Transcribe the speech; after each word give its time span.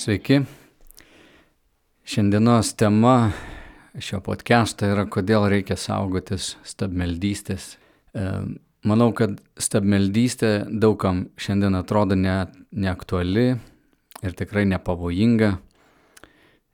Sveiki. 0.00 0.38
Šiandienos 2.04 2.70
tema 2.72 3.32
šio 4.00 4.22
podcast'o 4.24 4.88
yra, 4.88 5.02
kodėl 5.04 5.44
reikia 5.52 5.74
saugotis 5.76 6.54
stabmeldystės. 6.64 7.66
E, 8.16 8.22
manau, 8.88 9.10
kad 9.12 9.34
stabmeldystė 9.60 10.54
daugam 10.72 11.26
šiandien 11.36 11.76
atrodo 11.76 12.16
ne, 12.16 12.46
neaktuali 12.72 13.44
ir 14.24 14.38
tikrai 14.38 14.64
nepavojinga. 14.70 15.50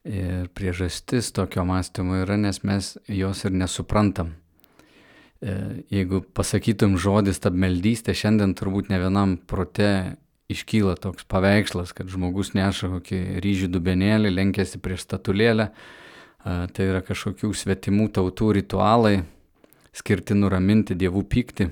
Ir 0.07 0.47
priežastis 0.55 1.33
tokio 1.35 1.65
mąstymo 1.67 2.21
yra, 2.21 2.37
nes 2.39 2.63
mes 2.63 2.93
jos 3.11 3.43
ir 3.43 3.59
nesuprantam. 3.59 4.37
E, 5.43 5.83
jeigu 5.99 6.23
pasakytum 6.31 6.95
žodį 6.95 7.35
stabmeldystė, 7.35 8.15
šiandien 8.15 8.55
turbūt 8.55 8.95
ne 8.95 9.03
vienam 9.03 9.35
prote 9.51 9.91
iškyla 10.53 10.97
toks 11.03 11.27
paveikslas, 11.29 11.93
kad 11.97 12.11
žmogus 12.11 12.53
neša 12.57 12.91
kokį 12.97 13.21
ryžių 13.45 13.71
dubenėlį, 13.75 14.33
lenkėsi 14.35 14.81
prieš 14.83 15.07
statulėlę. 15.07 15.71
Tai 16.47 16.85
yra 16.87 17.03
kažkokių 17.03 17.51
svetimų 17.59 18.07
tautų 18.15 18.53
ritualai, 18.61 19.17
skirti 19.97 20.37
nuraminti 20.39 20.95
dievų 20.99 21.25
pyktį. 21.27 21.71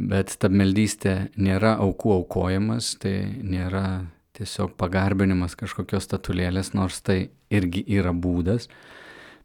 Bet 0.00 0.32
stabmeldystė 0.32 1.30
nėra 1.40 1.76
aukų 1.80 2.12
aukojimas, 2.20 2.94
tai 3.00 3.14
nėra 3.40 4.04
tiesiog 4.36 4.76
pagarbinimas 4.80 5.56
kažkokios 5.60 6.06
statulėlės, 6.08 6.72
nors 6.76 7.00
tai 7.04 7.30
irgi 7.52 7.84
yra 7.88 8.12
būdas. 8.16 8.68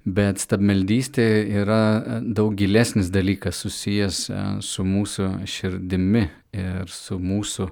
Bet 0.05 0.37
stabmeldystė 0.37 1.25
yra 1.63 2.21
daug 2.21 2.53
gilesnis 2.53 3.09
dalykas 3.09 3.63
susijęs 3.63 4.19
e, 4.29 4.41
su 4.61 4.85
mūsų 4.85 5.29
širdimi 5.49 6.27
ir 6.53 6.91
su 6.93 7.17
mūsų 7.17 7.69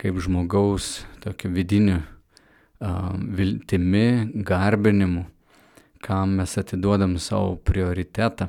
kaip 0.00 0.20
žmogaus 0.20 0.98
tokiu 1.24 1.48
vidiniu 1.52 2.02
viltimi, 2.80 4.30
garbinimu, 4.34 5.26
kam 6.00 6.38
mes 6.40 6.56
atiduodam 6.58 7.18
savo 7.20 7.56
prioritetą. 7.56 8.48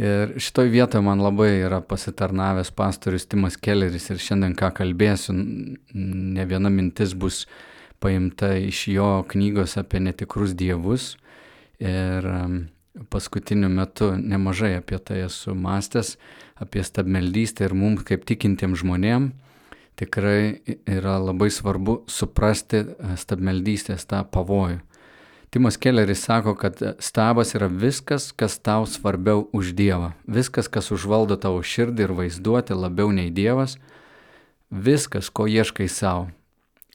Ir 0.00 0.32
šitoj 0.40 0.70
vietoje 0.72 1.04
man 1.04 1.20
labai 1.20 1.50
yra 1.60 1.82
pasitarnavęs 1.84 2.72
pastorius 2.74 3.28
Timas 3.28 3.58
Kelleris 3.60 4.08
ir 4.10 4.22
šiandien 4.24 4.56
ką 4.56 4.72
kalbėsiu, 4.80 5.34
ne 5.36 6.46
viena 6.48 6.72
mintis 6.72 7.12
bus 7.12 7.44
paimta 8.00 8.54
iš 8.56 8.86
jo 8.88 9.10
knygos 9.28 9.76
apie 9.78 10.00
netikrus 10.00 10.56
dievus 10.56 11.12
Ir 11.82 12.28
paskutiniu 13.10 13.70
metu 13.72 14.12
nemažai 14.14 14.76
apie 14.78 14.98
tai 15.02 15.24
esu 15.26 15.56
mąstęs, 15.58 16.16
apie 16.62 16.84
stabmeldystę 16.86 17.66
ir 17.66 17.74
mums 17.74 18.04
kaip 18.06 18.26
tikintiem 18.28 18.76
žmonėm 18.78 19.32
tikrai 19.96 20.62
yra 20.86 21.18
labai 21.20 21.50
svarbu 21.52 22.02
suprasti 22.10 22.82
e, 22.82 23.16
stabmeldystės 23.18 24.06
tą 24.08 24.22
pavojų. 24.32 24.80
Timas 25.52 25.76
Kelleris 25.76 26.22
sako, 26.24 26.54
kad 26.56 26.78
stabas 27.04 27.52
yra 27.52 27.68
viskas, 27.68 28.30
kas 28.32 28.56
tau 28.56 28.86
svarbiau 28.88 29.44
už 29.52 29.74
Dievą. 29.76 30.14
Viskas, 30.24 30.70
kas 30.72 30.88
užvaldo 30.94 31.36
tavo 31.36 31.60
širdį 31.60 32.06
ir 32.06 32.14
vaizduoti 32.16 32.72
labiau 32.72 33.12
nei 33.12 33.28
Dievas. 33.28 33.76
Viskas, 34.72 35.28
ko 35.28 35.44
ieškai 35.44 35.90
savo, 35.92 36.30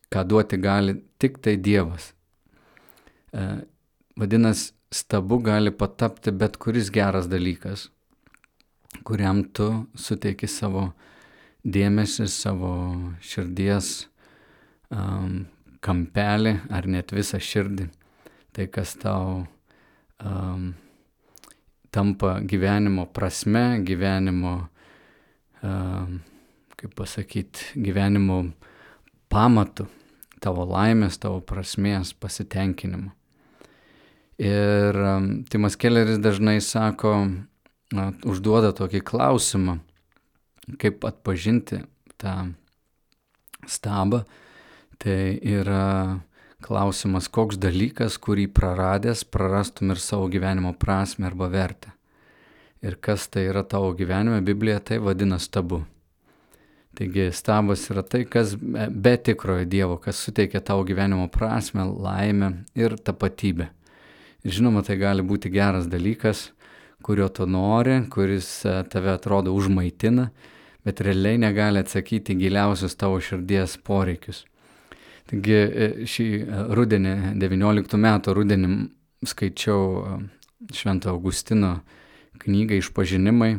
ką 0.10 0.26
duoti 0.26 0.58
gali 0.58 0.98
tik 1.22 1.38
tai 1.38 1.54
Dievas. 1.62 2.14
E, 3.30 3.50
Vadinasi, 4.18 4.74
stabu 4.92 5.40
gali 5.44 5.72
patapti 5.72 6.32
bet 6.32 6.58
kuris 6.58 6.90
geras 6.92 7.28
dalykas, 7.28 7.90
kuriam 9.04 9.44
tu 9.44 9.88
suteiki 9.96 10.48
savo 10.48 10.92
dėmesį, 11.68 12.28
savo 12.32 12.72
širdies 13.20 14.08
um, 14.94 15.46
kampelį 15.84 16.54
ar 16.72 16.88
net 16.88 17.12
visą 17.16 17.40
širdį. 17.44 17.90
Tai, 18.56 18.66
kas 18.74 18.96
tau 18.98 19.44
um, 20.24 20.72
tampa 21.94 22.38
gyvenimo 22.42 23.06
prasme, 23.14 23.84
gyvenimo, 23.86 24.56
um, 25.62 26.18
kaip 26.80 26.96
pasakyti, 26.98 27.76
gyvenimo 27.84 28.40
pamatu, 29.30 29.86
tavo 30.42 30.66
laimės, 30.72 31.20
tavo 31.22 31.44
prasmės, 31.46 32.16
pasitenkinimo. 32.18 33.17
Ir 34.38 34.98
um, 35.02 35.30
Timas 35.50 35.76
Kelleris 35.76 36.20
dažnai 36.22 36.60
sako, 36.62 37.14
na, 37.94 38.12
užduoda 38.22 38.70
tokį 38.78 39.02
klausimą, 39.02 39.80
kaip 40.78 41.06
atpažinti 41.10 41.82
tą 42.22 42.36
stabą. 43.66 44.24
Tai 45.02 45.18
yra 45.42 46.22
klausimas, 46.66 47.30
koks 47.30 47.58
dalykas, 47.62 48.18
kurį 48.22 48.48
praradęs, 48.54 49.24
prarastum 49.30 49.94
ir 49.94 50.02
savo 50.02 50.30
gyvenimo 50.30 50.74
prasme 50.78 51.30
arba 51.30 51.50
vertę. 51.54 51.94
Ir 52.86 52.98
kas 53.02 53.28
tai 53.34 53.48
yra 53.50 53.64
tavo 53.66 53.94
gyvenime, 53.98 54.42
Biblija 54.46 54.80
tai 54.80 55.00
vadina 55.02 55.40
stabu. 55.42 55.84
Taigi 56.98 57.28
stabas 57.34 57.86
yra 57.94 58.02
tai, 58.02 58.24
kas 58.26 58.56
be 58.58 59.16
tikrojo 59.22 59.66
Dievo, 59.70 59.98
kas 60.02 60.22
suteikia 60.26 60.62
tavo 60.66 60.86
gyvenimo 60.86 61.28
prasme, 61.30 61.86
laimę 61.86 62.52
ir 62.78 62.98
tapatybę. 62.98 63.70
Žinoma, 64.46 64.84
tai 64.86 65.00
gali 65.02 65.24
būti 65.26 65.50
geras 65.50 65.88
dalykas, 65.90 66.52
kurio 67.02 67.28
tu 67.34 67.48
nori, 67.50 68.04
kuris 68.12 68.66
e, 68.66 68.84
tave 68.92 69.10
atrodo 69.16 69.54
užmaitina, 69.58 70.30
bet 70.86 71.02
realiai 71.02 71.40
negali 71.42 71.82
atsakyti 71.82 72.38
giliausius 72.38 72.96
tavo 72.96 73.20
širdies 73.24 73.78
poreikius. 73.88 74.44
Taigi 75.28 75.58
e, 75.58 75.90
šį 76.06 76.28
e, 76.38 76.62
rudenį, 76.78 77.16
19 77.42 78.02
metų 78.06 78.38
rudenį, 78.38 78.72
skaičiau 79.26 80.20
Švento 80.74 81.10
Augustino 81.10 81.80
knygą 82.42 82.78
Išpažinimai 82.78 83.56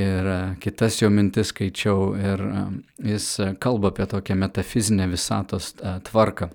ir 0.00 0.28
kitas 0.60 1.00
jo 1.00 1.08
mintis 1.12 1.54
skaičiau 1.54 2.12
ir 2.20 2.44
jis 3.04 3.32
kalba 3.60 3.88
apie 3.92 4.06
tokią 4.08 4.36
metafizinę 4.36 5.08
visatos 5.10 5.72
tvarką 6.08 6.50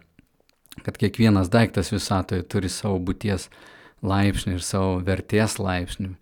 kad 0.83 0.97
kiekvienas 0.97 1.49
daiktas 1.53 1.91
visatoje 1.93 2.43
turi 2.49 2.69
savo 2.69 2.99
būties 2.99 3.49
laipsnį 4.05 4.57
ir 4.57 4.65
savo 4.65 4.97
vertės 5.05 5.59
laipsnį. 5.61 6.15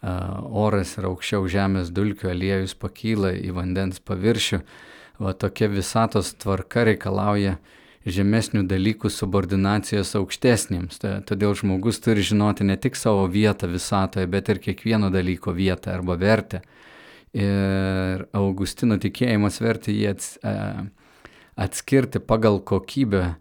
Oras 0.00 0.94
yra 0.96 1.10
aukščiau 1.10 1.44
žemės 1.50 1.90
dulkių, 1.92 2.30
aliejus 2.32 2.72
pakyla 2.78 3.34
į 3.36 3.52
vandens 3.56 4.00
paviršių. 4.00 4.62
Va 5.20 5.34
tokia 5.36 5.68
visatos 5.68 6.32
tvarka 6.40 6.86
reikalauja 6.88 7.58
žemesnių 8.08 8.64
dalykų 8.64 9.10
subordinacijos 9.12 10.14
aukštesniems. 10.16 11.02
Todėl 11.28 11.52
žmogus 11.58 12.00
turi 12.00 12.24
žinoti 12.24 12.64
ne 12.64 12.78
tik 12.80 12.96
savo 12.96 13.26
vietą 13.28 13.68
visatoje, 13.68 14.24
bet 14.30 14.48
ir 14.48 14.62
kiekvieno 14.64 15.10
dalyko 15.12 15.52
vietą 15.52 15.92
arba 15.98 16.16
vertę. 16.16 16.62
Ir 17.36 18.24
Augustino 18.34 18.96
tikėjimas 18.98 19.60
vertė 19.60 19.92
jį 19.92 20.14
atskirti 21.60 22.24
pagal 22.24 22.58
kokybę 22.64 23.36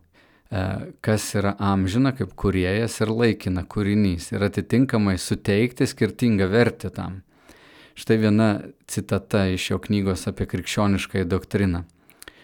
kas 0.50 1.28
yra 1.38 1.54
amžina 1.62 2.12
kaip 2.18 2.34
kuriejas 2.40 2.98
ir 3.04 3.12
laikina 3.14 3.64
kūrinys 3.70 4.32
ir 4.34 4.46
atitinkamai 4.48 5.18
suteikti 5.22 5.86
skirtingą 5.86 6.50
vertę 6.50 6.90
tam. 6.90 7.22
Štai 8.00 8.18
viena 8.18 8.50
citata 8.88 9.46
iš 9.54 9.70
jo 9.72 9.78
knygos 9.84 10.26
apie 10.32 10.48
krikščioniškąją 10.50 11.28
doktriną. 11.30 11.84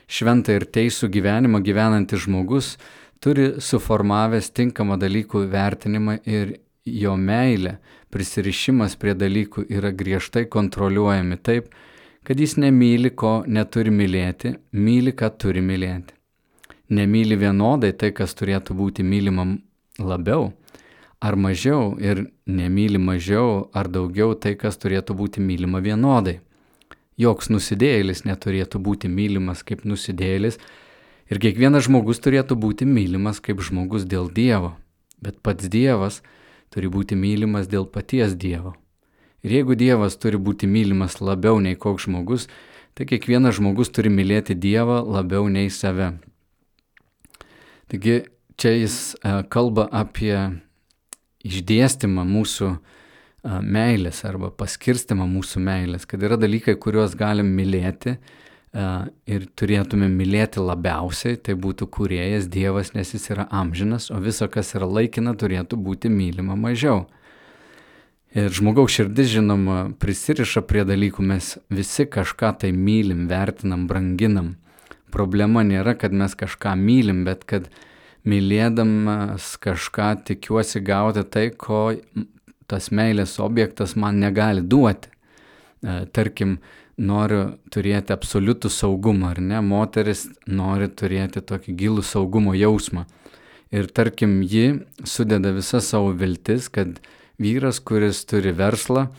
Šventą 0.06 0.54
ir 0.54 0.68
teisų 0.70 1.10
gyvenimą 1.10 1.64
gyvenantis 1.66 2.28
žmogus 2.28 2.76
turi 3.24 3.56
suformavęs 3.58 4.52
tinkamą 4.54 5.00
dalykų 5.02 5.48
vertinimą 5.50 6.20
ir 6.30 6.60
jo 6.86 7.16
meilė, 7.18 7.80
prisirišimas 8.14 9.00
prie 9.02 9.16
dalykų 9.18 9.66
yra 9.74 9.90
griežtai 9.90 10.46
kontroliuojami 10.46 11.40
taip, 11.42 11.72
kad 12.26 12.38
jis 12.38 12.54
nemyli, 12.62 13.16
ko 13.18 13.40
neturi 13.48 13.90
mylėti, 13.90 14.54
myli, 14.78 15.16
ką 15.18 15.32
turi 15.42 15.66
mylėti 15.66 16.15
nemyli 16.90 17.38
vienodai 17.40 17.94
tai, 17.94 18.12
kas 18.12 18.36
turėtų 18.38 18.76
būti 18.78 19.04
mylima 19.04 19.48
labiau 20.00 20.52
ar 21.26 21.36
mažiau 21.36 21.96
ir 22.00 22.28
nemyli 22.46 23.00
mažiau 23.02 23.70
ar 23.74 23.88
daugiau 23.90 24.36
tai, 24.36 24.56
kas 24.56 24.78
turėtų 24.78 25.16
būti 25.18 25.42
mylima 25.42 25.82
vienodai. 25.82 26.40
Joks 27.18 27.50
nusidėjėlis 27.50 28.26
neturėtų 28.28 28.82
būti 28.84 29.10
mylimas 29.10 29.64
kaip 29.64 29.86
nusidėjėlis 29.88 30.60
ir 31.32 31.40
kiekvienas 31.40 31.88
žmogus 31.88 32.20
turėtų 32.20 32.58
būti 32.60 32.86
mylimas 32.86 33.40
kaip 33.40 33.64
žmogus 33.64 34.04
dėl 34.06 34.28
Dievo, 34.30 34.76
bet 35.24 35.40
pats 35.42 35.72
Dievas 35.72 36.22
turi 36.70 36.92
būti 36.92 37.16
mylimas 37.16 37.72
dėl 37.72 37.88
paties 37.88 38.36
Dievo. 38.36 38.76
Ir 39.46 39.62
jeigu 39.62 39.78
Dievas 39.80 40.20
turi 40.20 40.38
būti 40.38 40.68
mylimas 40.68 41.22
labiau 41.22 41.62
nei 41.62 41.78
koks 41.80 42.10
žmogus, 42.10 42.50
tai 42.94 43.08
kiekvienas 43.08 43.58
žmogus 43.58 43.94
turi 43.94 44.12
mylėti 44.12 44.58
Dievą 44.58 45.02
labiau 45.06 45.48
nei 45.48 45.70
save. 45.70 46.18
Taigi 47.92 48.24
čia 48.58 48.72
jis 48.76 49.16
e, 49.16 49.36
kalba 49.52 49.88
apie 49.94 50.36
išdėstymą 51.46 52.26
mūsų 52.28 52.72
e, 52.72 52.80
meilės 53.62 54.24
arba 54.28 54.50
paskirstimą 54.50 55.28
mūsų 55.30 55.62
meilės, 55.66 56.08
kad 56.10 56.24
yra 56.26 56.40
dalykai, 56.42 56.78
kuriuos 56.82 57.14
galim 57.20 57.52
mylėti, 57.58 58.16
e, 58.16 58.88
ir 59.30 59.46
turėtume 59.60 60.10
mylėti 60.12 60.64
labiausiai, 60.64 61.38
tai 61.38 61.58
būtų 61.60 61.90
kuriejas 61.94 62.50
Dievas, 62.50 62.96
nes 62.98 63.14
jis 63.14 63.30
yra 63.36 63.46
amžinas, 63.54 64.10
o 64.10 64.18
visa, 64.24 64.50
kas 64.50 64.74
yra 64.78 64.90
laikina, 64.90 65.36
turėtų 65.38 65.78
būti 65.78 66.10
mylima 66.10 66.58
mažiau. 66.58 67.06
Ir 68.36 68.52
žmogaus 68.52 68.92
širdis, 68.92 69.30
žinoma, 69.32 69.94
prisiriša 70.02 70.66
prie 70.68 70.82
dalykų, 70.84 71.24
mes 71.24 71.54
visi 71.72 72.04
kažką 72.04 72.50
tai 72.66 72.74
mylim, 72.76 73.30
vertinam, 73.30 73.86
branginam. 73.88 74.58
Problema 75.16 75.64
nėra, 75.64 75.96
kad 75.98 76.14
mes 76.14 76.36
kažką 76.36 76.76
mylim, 76.80 77.24
bet 77.28 77.46
kad 77.48 77.70
mylėdamas 78.28 79.54
kažką 79.64 80.12
tikiuosi 80.28 80.82
gauti 80.84 81.24
tai, 81.32 81.50
ko 81.56 81.94
tas 82.68 82.90
meilės 82.92 83.38
objektas 83.40 83.96
man 83.96 84.20
negali 84.20 84.64
duoti. 84.66 85.12
E, 85.86 86.06
tarkim, 86.12 86.58
noriu 86.98 87.58
turėti 87.74 88.14
absoliutų 88.16 88.72
saugumą, 88.72 89.34
ar 89.36 89.42
ne? 89.44 89.60
Moteris 89.62 90.26
nori 90.48 90.88
turėti 90.88 91.44
tokį 91.44 91.76
gilų 91.82 92.06
saugumo 92.06 92.56
jausmą. 92.56 93.06
Ir 93.76 93.90
tarkim, 93.92 94.40
ji 94.44 94.86
sudeda 95.04 95.52
visą 95.56 95.82
savo 95.84 96.14
viltis, 96.16 96.70
kad 96.70 97.00
vyras, 97.42 97.82
kuris 97.84 98.24
turi 98.30 98.54
verslą, 98.56 99.10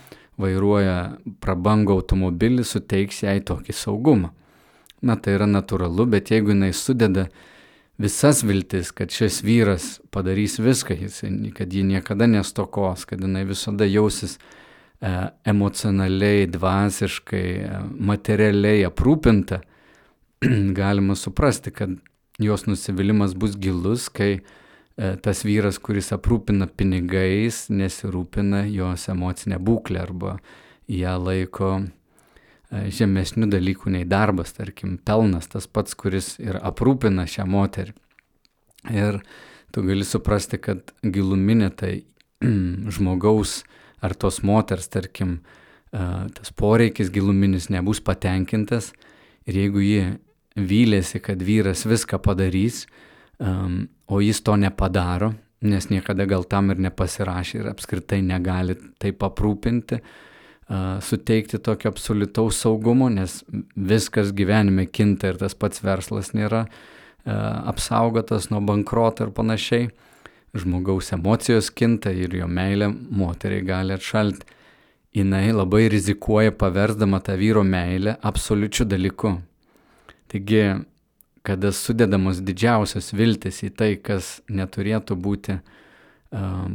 vairuoja 0.41 1.19
prabangų 1.43 1.99
automobilį, 2.01 2.65
suteiks 2.65 3.23
jai 3.27 3.39
tokį 3.45 3.77
saugumą. 3.77 4.33
Na 5.05 5.17
tai 5.21 5.37
yra 5.37 5.49
natūralu, 5.49 6.07
bet 6.15 6.31
jeigu 6.33 6.55
jinai 6.55 6.73
sudeda 6.75 7.27
visas 8.01 8.43
viltis, 8.45 8.93
kad 8.97 9.13
šis 9.13 9.43
vyras 9.45 9.89
padarys 10.13 10.59
viską, 10.61 10.97
kad 11.57 11.73
ji 11.73 11.85
niekada 11.85 12.29
nestokos, 12.31 13.05
kad 13.09 13.21
jinai 13.21 13.45
visada 13.49 13.89
jausis 13.89 14.37
e, 14.37 15.13
emocionaliai, 15.49 16.47
dvasiškai, 16.53 17.47
e, 17.61 17.81
materialiai 18.13 18.85
aprūpinta, 18.89 19.61
galima 20.81 21.17
suprasti, 21.17 21.73
kad 21.77 21.97
jos 22.41 22.67
nusivylimas 22.69 23.37
bus 23.37 23.57
gilus, 23.61 24.09
kai 24.13 24.39
E, 24.97 25.11
tas 25.21 25.43
vyras, 25.45 25.77
kuris 25.77 26.09
aprūpina 26.17 26.71
pinigais, 26.73 27.67
nesirūpina 27.69 28.63
jos 28.73 29.11
emocinę 29.13 29.59
būklę 29.61 30.01
arba 30.01 30.39
ją 30.89 31.19
laiko 31.21 31.73
žemesnių 32.71 33.49
dalykų 33.51 33.93
nei 33.95 34.07
darbas, 34.09 34.53
tarkim, 34.57 34.97
pelnas, 34.99 35.47
tas 35.51 35.69
pats, 35.71 35.95
kuris 35.95 36.35
ir 36.43 36.59
aprūpina 36.59 37.27
šią 37.31 37.47
moterį. 37.51 37.95
Ir 38.95 39.21
tu 39.75 39.85
gali 39.87 40.07
suprasti, 40.07 40.59
kad 40.59 40.93
giluminė 41.03 41.71
tai 41.79 41.93
žmogaus 42.97 43.61
ar 44.03 44.15
tos 44.19 44.43
moters, 44.43 44.91
tarkim, 44.91 45.41
e, 45.93 46.03
tas 46.37 46.53
poreikis 46.55 47.11
giluminis 47.15 47.71
nebus 47.71 48.03
patenkintas 48.03 48.93
ir 49.47 49.63
jeigu 49.63 49.83
ji 49.83 50.05
vylėsi, 50.57 51.21
kad 51.23 51.43
vyras 51.43 51.85
viską 51.87 52.19
padarys, 52.25 52.87
o 53.37 54.19
jis 54.25 54.39
to 54.41 54.55
nepadaro, 54.57 55.35
nes 55.61 55.91
niekada 55.91 56.25
gal 56.25 56.47
tam 56.49 56.71
ir 56.73 56.79
nepasirašė 56.81 57.59
ir 57.59 57.67
apskritai 57.69 58.23
negali 58.25 58.79
taip 58.97 59.21
aprūpinti, 59.27 59.99
uh, 60.01 60.26
suteikti 61.03 61.59
tokio 61.63 61.93
absoliutaus 61.93 62.61
saugumo, 62.65 63.09
nes 63.09 63.45
viskas 63.77 64.33
gyvenime 64.35 64.87
kinta 64.87 65.31
ir 65.31 65.39
tas 65.39 65.55
pats 65.55 65.83
verslas 65.85 66.33
nėra 66.35 66.67
apsaugotas 67.27 68.51
nuo 68.51 68.61
bankroto 68.61 69.27
ir 69.27 69.33
panašiai. 69.35 69.89
Žmogaus 70.57 71.13
emocijos 71.13 71.69
kinta 71.71 72.11
ir 72.11 72.35
jo 72.35 72.47
meilė 72.49 72.89
moteriai 72.91 73.65
gali 73.67 73.95
atšalti. 73.95 74.47
Jis 75.17 75.53
labai 75.55 75.87
rizikuoja 75.89 76.53
paversdama 76.53 77.21
tą 77.25 77.37
vyro 77.41 77.63
meilę 77.65 78.17
absoliučiu 78.23 78.85
dalyku. 78.85 79.39
Taigi 80.29 80.63
kada 81.47 81.71
sudedamos 81.73 82.43
didžiausios 82.43 83.13
viltis 83.15 83.63
į 83.63 83.71
tai, 83.79 83.91
kas 83.97 84.41
neturėtų 84.51 85.17
būti 85.17 85.55
uh, 85.57 86.67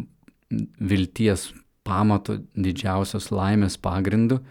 vilties 0.79 1.49
pamato 1.87 2.37
didžiausios 2.55 3.31
laimės 3.33 3.77
pagrindu, 3.81 4.41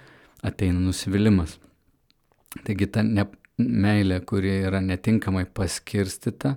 ateina 0.43 0.81
nusivylimas. 0.81 1.59
Taigi 2.67 2.89
ta 2.91 3.05
ne, 3.07 3.27
meilė, 3.61 4.21
kuri 4.27 4.61
yra 4.67 4.81
netinkamai 4.83 5.45
paskirstita, 5.55 6.57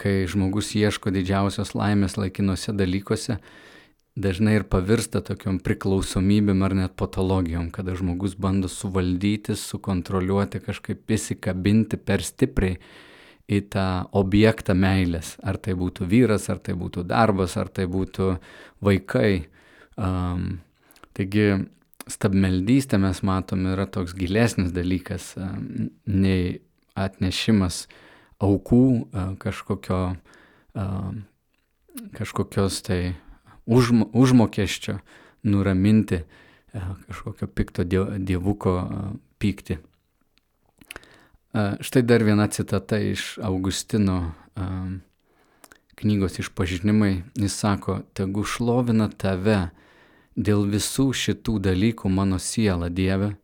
kai 0.00 0.14
žmogus 0.30 0.70
ieško 0.78 1.10
didžiausios 1.14 1.74
laimės 1.74 2.16
laikinuose 2.20 2.72
dalykuose, 2.76 3.40
dažnai 4.20 4.60
ir 4.60 4.66
pavirsta 4.70 5.22
tokiom 5.26 5.58
priklausomybėm 5.64 6.62
ar 6.66 6.76
net 6.78 6.96
patologijom, 6.98 7.70
kada 7.74 7.96
žmogus 7.98 8.36
bando 8.38 8.70
suvaldyti, 8.70 9.56
sukontroliuoti, 9.58 10.62
kažkaip 10.66 11.16
įsikabinti 11.16 11.98
per 11.98 12.24
stipriai 12.26 12.78
į 13.50 13.60
tą 13.72 13.86
objektą 14.16 14.76
meilės. 14.78 15.34
Ar 15.42 15.58
tai 15.58 15.74
būtų 15.78 16.06
vyras, 16.10 16.48
ar 16.52 16.60
tai 16.62 16.76
būtų 16.78 17.04
darbas, 17.10 17.56
ar 17.60 17.70
tai 17.72 17.88
būtų 17.90 18.32
vaikai. 18.84 19.46
Um, 20.00 20.60
taigi 21.16 21.66
stabmeldystė 22.10 23.00
mes 23.02 23.22
matom 23.26 23.66
yra 23.72 23.88
toks 23.90 24.14
gilesnis 24.16 24.70
dalykas 24.74 25.34
um, 25.36 25.90
nei 26.06 26.60
atnešimas 26.98 27.84
aukų 28.40 28.84
uh, 29.00 29.32
kažkokio, 29.42 30.00
uh, 30.78 31.10
kažkokios 32.16 32.80
tai 32.86 33.02
užm, 33.66 34.02
užmokesčio 34.12 34.98
nuraminti 35.42 36.14
e, 36.14 36.24
kažkokio 37.06 37.46
pikto 37.46 37.84
dievuko 38.18 38.76
e, 38.78 39.04
pyktį. 39.40 39.78
Štai 41.52 42.02
dar 42.02 42.22
viena 42.22 42.46
citata 42.46 42.98
iš 43.02 43.38
Augustino 43.42 44.32
knygos 45.98 46.38
išpažinimai. 46.38 47.22
Jis 47.34 47.58
sako, 47.58 48.00
tegu 48.14 48.44
šlovina 48.46 49.10
tave 49.10 49.70
dėl 50.36 50.64
visų 50.70 51.10
šitų 51.12 51.58
dalykų 51.66 52.08
mano 52.08 52.38
siela 52.38 52.88
Dieve, 52.88 53.34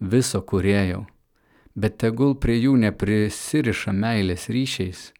viso 0.00 0.42
kuriejau, 0.42 1.04
bet 1.74 1.98
tegul 2.02 2.34
prie 2.34 2.58
jų 2.58 2.74
neprisiriša 2.82 3.94
meilės 3.94 4.50
ryšiais, 4.50 5.10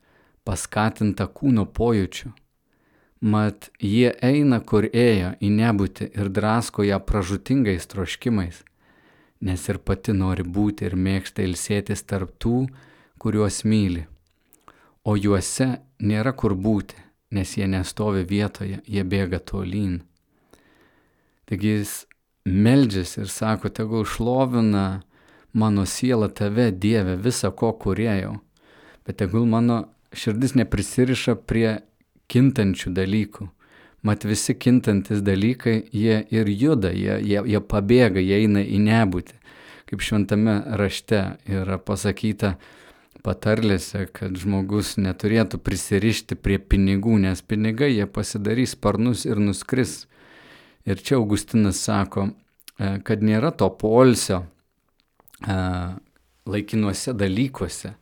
paskatinta 0.45 1.31
kūno 1.31 1.65
pojūčių 1.71 2.35
mat 3.25 3.71
jie 3.81 4.13
eina, 4.21 4.61
kur 4.61 4.85
ėjo 4.85 5.33
į 5.41 5.51
nebūtį 5.57 6.11
ir 6.13 6.29
drasko 6.29 6.85
ją 6.85 6.99
pražutingais 7.01 7.89
troškimais, 7.89 8.61
nes 9.41 9.69
ir 9.69 9.79
pati 9.79 10.13
nori 10.13 10.45
būti 10.45 10.87
ir 10.89 10.97
mėgsta 10.97 11.45
ilsėtis 11.45 12.05
tarp 12.07 12.37
tų, 12.39 12.67
kuriuos 13.19 13.63
myli. 13.65 14.07
O 15.05 15.17
juose 15.17 15.81
nėra 16.01 16.33
kur 16.33 16.55
būti, 16.55 16.97
nes 17.35 17.57
jie 17.59 17.67
nestovi 17.69 18.25
vietoje, 18.25 18.81
jie 18.87 19.05
bėga 19.05 19.41
tolyn. 19.41 20.03
Taigi 21.45 21.75
jis 21.79 21.95
meldžiasi 22.45 23.25
ir 23.25 23.33
sako, 23.33 23.69
tegul 23.69 24.07
šlovina 24.09 25.03
mano 25.53 25.85
siela 25.87 26.29
tave, 26.29 26.71
Dieve, 26.73 27.17
visą 27.17 27.53
ko 27.53 27.73
kuriejau, 27.73 28.39
bet 29.05 29.21
tegul 29.21 29.47
mano 29.49 29.85
širdis 30.15 30.55
neprisiriša 30.59 31.37
prie 31.49 31.81
kintančių 32.31 32.95
dalykų. 32.97 33.49
Mat 34.05 34.25
visi 34.29 34.53
kintantis 34.61 35.23
dalykai, 35.25 35.79
jie 35.93 36.19
ir 36.29 36.49
juda, 36.53 36.91
jie, 36.93 37.17
jie, 37.25 37.41
jie 37.49 37.61
pabėga, 37.65 38.21
jie 38.21 38.43
eina 38.45 38.61
į 38.61 38.83
nebūtį. 38.85 39.39
Kaip 39.89 40.03
šventame 40.05 40.59
rašte 40.77 41.21
yra 41.49 41.79
pasakyta 41.81 42.55
patarlėse, 43.25 44.05
kad 44.13 44.37
žmogus 44.37 44.99
neturėtų 45.01 45.61
prisirišti 45.65 46.37
prie 46.37 46.59
pinigų, 46.61 47.17
nes 47.25 47.41
pinigai 47.41 47.95
jie 47.95 48.05
pasidarys 48.05 48.75
sparnus 48.77 49.25
ir 49.25 49.41
nuskris. 49.41 50.03
Ir 50.85 51.01
čia 51.01 51.17
Augustinas 51.17 51.81
sako, 51.81 52.27
e, 52.77 52.99
kad 53.09 53.25
nėra 53.25 53.55
to 53.57 53.71
polsio 53.81 54.43
e, 55.41 55.57
laikinuose 56.45 57.17
dalykuose, 57.17 57.95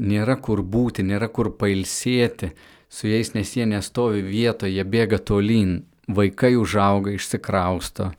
nėra 0.00 0.38
kur 0.40 0.64
būti, 0.64 1.04
nėra 1.04 1.28
kur 1.28 1.52
pailsėti 1.60 2.54
su 2.88 3.08
jais, 3.08 3.32
nes 3.34 3.56
jie 3.56 3.66
nestovi 3.66 4.22
vietoje, 4.22 4.74
jie 4.76 4.84
bėga 4.84 5.18
tolyn, 5.18 5.80
vaikai 6.08 6.54
užauga, 6.56 7.12
išsikrausto, 7.16 8.10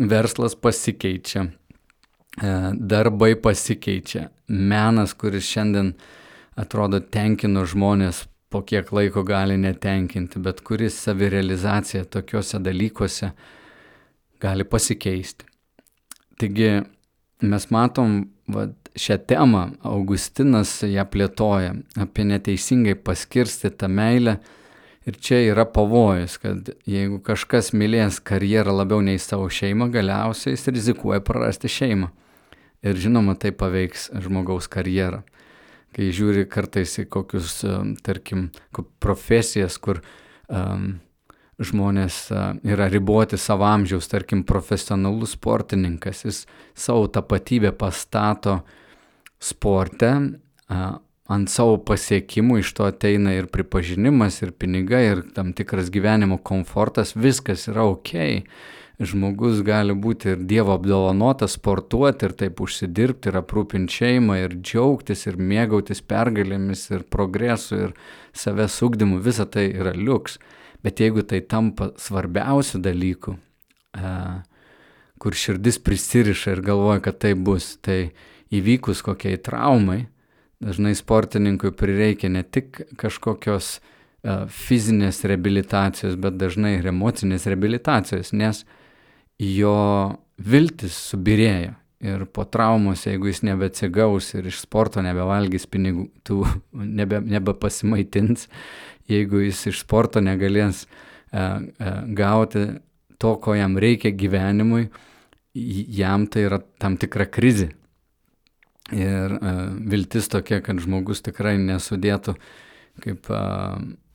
verslas 0.00 0.56
pasikeičia, 0.56 1.46
darbai 2.74 3.34
pasikeičia, 3.42 4.28
menas, 4.48 5.14
kuris 5.14 5.46
šiandien 5.46 5.94
atrodo 6.60 7.00
tenkino 7.00 7.64
žmonės, 7.68 8.24
po 8.50 8.64
kiek 8.66 8.90
laiko 8.92 9.22
gali 9.22 9.54
netenkinti, 9.60 10.40
bet 10.42 10.60
kuris 10.66 10.96
savirealizacija 11.04 12.04
tokiuose 12.10 12.58
dalykuose 12.58 13.30
gali 14.42 14.66
pasikeisti. 14.66 15.46
Taigi 16.40 16.80
mes 17.46 17.68
matom 17.70 18.24
vat, 18.50 18.74
šią 18.98 19.18
temą 19.26 19.66
Augustinas 19.86 20.80
ją 20.82 21.04
plėtoja 21.06 21.74
apie 22.00 22.24
neteisingai 22.26 22.96
paskirstytą 22.98 23.88
meilę. 23.88 24.38
Ir 25.08 25.16
čia 25.16 25.38
yra 25.48 25.64
pavojus, 25.64 26.36
kad 26.38 26.68
jeigu 26.86 27.22
kažkas 27.24 27.72
mylės 27.72 28.18
karjerą 28.20 28.74
labiau 28.82 29.00
nei 29.00 29.18
savo 29.18 29.48
šeimą, 29.48 29.88
galiausiai 29.90 30.52
jis 30.52 30.68
rizikuoja 30.68 31.22
prarasti 31.24 31.70
šeimą. 31.72 32.10
Ir 32.84 33.00
žinoma, 33.00 33.34
tai 33.40 33.52
paveiks 33.56 34.10
žmogaus 34.20 34.68
karjerą. 34.70 35.22
Kai 35.96 36.10
žiūri 36.14 36.44
kartais 36.46 36.98
į 37.00 37.06
kokius, 37.10 37.62
tarkim, 38.06 38.50
profesijas, 39.02 39.80
kur 39.82 40.02
um, 40.46 41.00
žmonės 41.60 42.20
yra 42.68 42.88
riboti 42.92 43.40
savo 43.40 43.66
amžiaus, 43.68 44.08
tarkim, 44.08 44.44
profesionalus 44.48 45.34
sportininkas, 45.36 46.24
jis 46.24 46.44
savo 46.76 47.08
tapatybę 47.12 47.72
pastato 47.76 48.60
sporte, 49.40 50.10
ant 51.30 51.50
savo 51.50 51.78
pasiekimų 51.86 52.60
iš 52.60 52.74
to 52.76 52.88
ateina 52.90 53.36
ir 53.36 53.48
pripažinimas, 53.52 54.40
ir 54.42 54.52
pinigai, 54.52 55.04
ir 55.12 55.24
tam 55.34 55.54
tikras 55.56 55.90
gyvenimo 55.94 56.40
komfortas, 56.42 57.14
viskas 57.16 57.68
yra 57.70 57.86
ok. 57.88 58.44
Žmogus 59.00 59.62
gali 59.64 59.94
būti 59.96 60.34
ir 60.34 60.40
Dievo 60.44 60.74
apdovanotas, 60.76 61.54
sportuoti 61.56 62.26
ir 62.28 62.34
taip 62.36 62.58
užsidirbti 62.60 63.30
ir 63.30 63.38
aprūpinti 63.40 63.96
šeimą 63.96 64.36
ir 64.42 64.56
džiaugtis 64.58 65.24
ir 65.30 65.38
mėgautis 65.40 66.02
pergalėmis 66.04 66.82
ir 66.92 67.06
progresu 67.08 67.78
ir 67.86 67.94
savęs 68.36 68.76
ugdymu, 68.84 69.22
visa 69.24 69.46
tai 69.48 69.70
yra 69.72 69.94
liuks. 69.96 70.36
Bet 70.84 71.00
jeigu 71.00 71.24
tai 71.24 71.40
tampa 71.40 71.94
svarbiausių 72.00 72.82
dalykų, 72.84 73.34
kur 75.20 75.36
širdis 75.36 75.80
prisiriša 75.80 76.58
ir 76.58 76.62
galvoja, 76.64 77.00
kad 77.04 77.18
tai 77.24 77.32
bus, 77.36 77.78
tai 77.80 78.12
įvykus 78.54 79.02
kokiai 79.06 79.38
traumai, 79.40 80.04
dažnai 80.60 80.92
sportininkui 80.98 81.72
prireikia 81.76 82.30
ne 82.32 82.42
tik 82.42 82.82
kažkokios 83.00 83.78
fizinės 84.52 85.22
rehabilitacijos, 85.24 86.18
bet 86.20 86.36
dažnai 86.36 86.74
ir 86.76 86.90
emocinės 86.92 87.46
rehabilitacijos, 87.48 88.34
nes 88.36 88.64
jo 89.40 89.76
viltis 90.36 90.96
subirėjo. 91.10 91.76
Ir 92.00 92.24
po 92.32 92.46
traumos, 92.48 93.02
jeigu 93.04 93.28
jis 93.28 93.42
nebeatsigaus 93.44 94.30
ir 94.38 94.46
iš 94.48 94.62
sporto 94.62 95.02
nebevalgys 95.04 95.66
pinigų, 95.68 96.06
tų 96.24 96.38
nebe, 97.00 97.20
nebepasimaitins, 97.20 98.46
jeigu 99.10 99.42
jis 99.44 99.66
iš 99.68 99.82
sporto 99.84 100.22
negalės 100.24 100.86
e, 100.86 100.88
e, 101.40 101.92
gauti 102.16 102.64
to, 103.20 103.34
ko 103.36 103.56
jam 103.56 103.76
reikia 103.76 104.14
gyvenimui, 104.16 104.86
jam 105.52 106.24
tai 106.30 106.46
yra 106.48 106.62
tam 106.80 106.96
tikra 107.00 107.28
krizė. 107.28 107.74
Ir 108.90 109.36
e, 109.36 109.54
viltis 109.92 110.28
tokia, 110.32 110.60
kad 110.64 110.80
žmogus 110.82 111.22
tikrai 111.22 111.56
nesudėtų, 111.62 112.34
kaip 113.04 113.30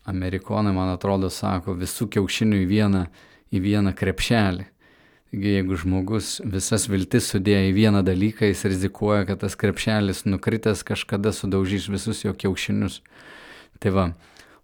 amerikonai, 0.05 0.74
man 0.75 0.91
atrodo, 0.94 1.32
sako, 1.34 1.74
visų 1.79 2.10
kiaušinių 2.15 2.62
į 2.63 2.65
vieną, 2.70 3.05
į 3.55 3.62
vieną 3.63 3.96
krepšelį. 3.98 4.67
Taigi, 5.36 5.55
jeigu 5.58 5.75
žmogus 5.79 6.38
visas 6.48 6.86
viltis 6.88 7.25
sudėjo 7.32 7.72
į 7.72 7.74
vieną 7.75 8.03
dalyką, 8.08 8.48
jis 8.48 8.62
rizikuoja, 8.70 9.25
kad 9.27 9.41
tas 9.41 9.58
krepšelis 9.60 10.24
nukritęs 10.29 10.86
kažkada 10.88 11.34
sudaužys 11.36 11.89
visus 11.91 12.22
jo 12.24 12.32
kiaušinius. 12.32 13.01
Tai 13.84 13.91
va, 13.91 14.05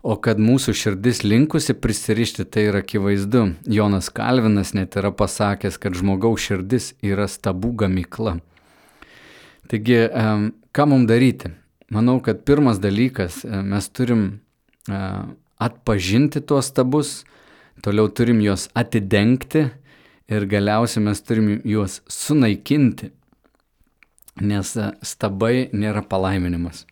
O 0.02 0.16
kad 0.18 0.40
mūsų 0.42 0.74
širdis 0.74 1.20
linkusi 1.22 1.76
prisirišti, 1.78 2.48
tai 2.50 2.64
yra 2.72 2.80
akivaizdu. 2.82 3.44
Jonas 3.70 4.08
Kalvinas 4.10 4.74
net 4.74 4.96
yra 4.98 5.12
pasakęs, 5.14 5.78
kad 5.78 5.94
žmogaus 5.94 6.42
širdis 6.42 6.88
yra 7.06 7.28
stabų 7.30 7.76
gamykla. 7.84 8.40
Taigi, 9.72 10.02
ką 10.76 10.88
mums 10.92 11.08
daryti? 11.08 11.54
Manau, 11.92 12.22
kad 12.24 12.46
pirmas 12.48 12.80
dalykas, 12.80 13.44
e, 13.44 13.62
mes 13.68 13.90
turim 13.92 14.24
e, 14.88 15.00
atpažinti 15.60 16.40
tuos 16.48 16.70
stabus, 16.72 17.10
toliau 17.84 18.08
turim 18.08 18.40
juos 18.40 18.70
atidengti 18.76 19.66
ir 20.32 20.46
galiausiai 20.48 21.04
mes 21.04 21.20
turim 21.28 21.50
juos 21.68 22.00
sunaikinti, 22.08 23.10
nes 24.48 24.72
e, 24.80 24.88
stabai 25.04 25.68
nėra 25.76 26.06
palaiminimas 26.08 26.86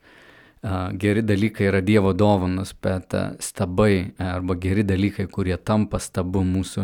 geri 0.99 1.21
dalykai 1.23 1.69
yra 1.69 1.79
Dievo 1.79 2.11
dovanas, 2.11 2.73
bet 2.83 3.13
stabai 3.39 4.11
arba 4.19 4.57
geri 4.59 4.83
dalykai, 4.83 5.29
kurie 5.31 5.55
tampa 5.55 6.01
stabu 6.03 6.41
mūsų 6.43 6.83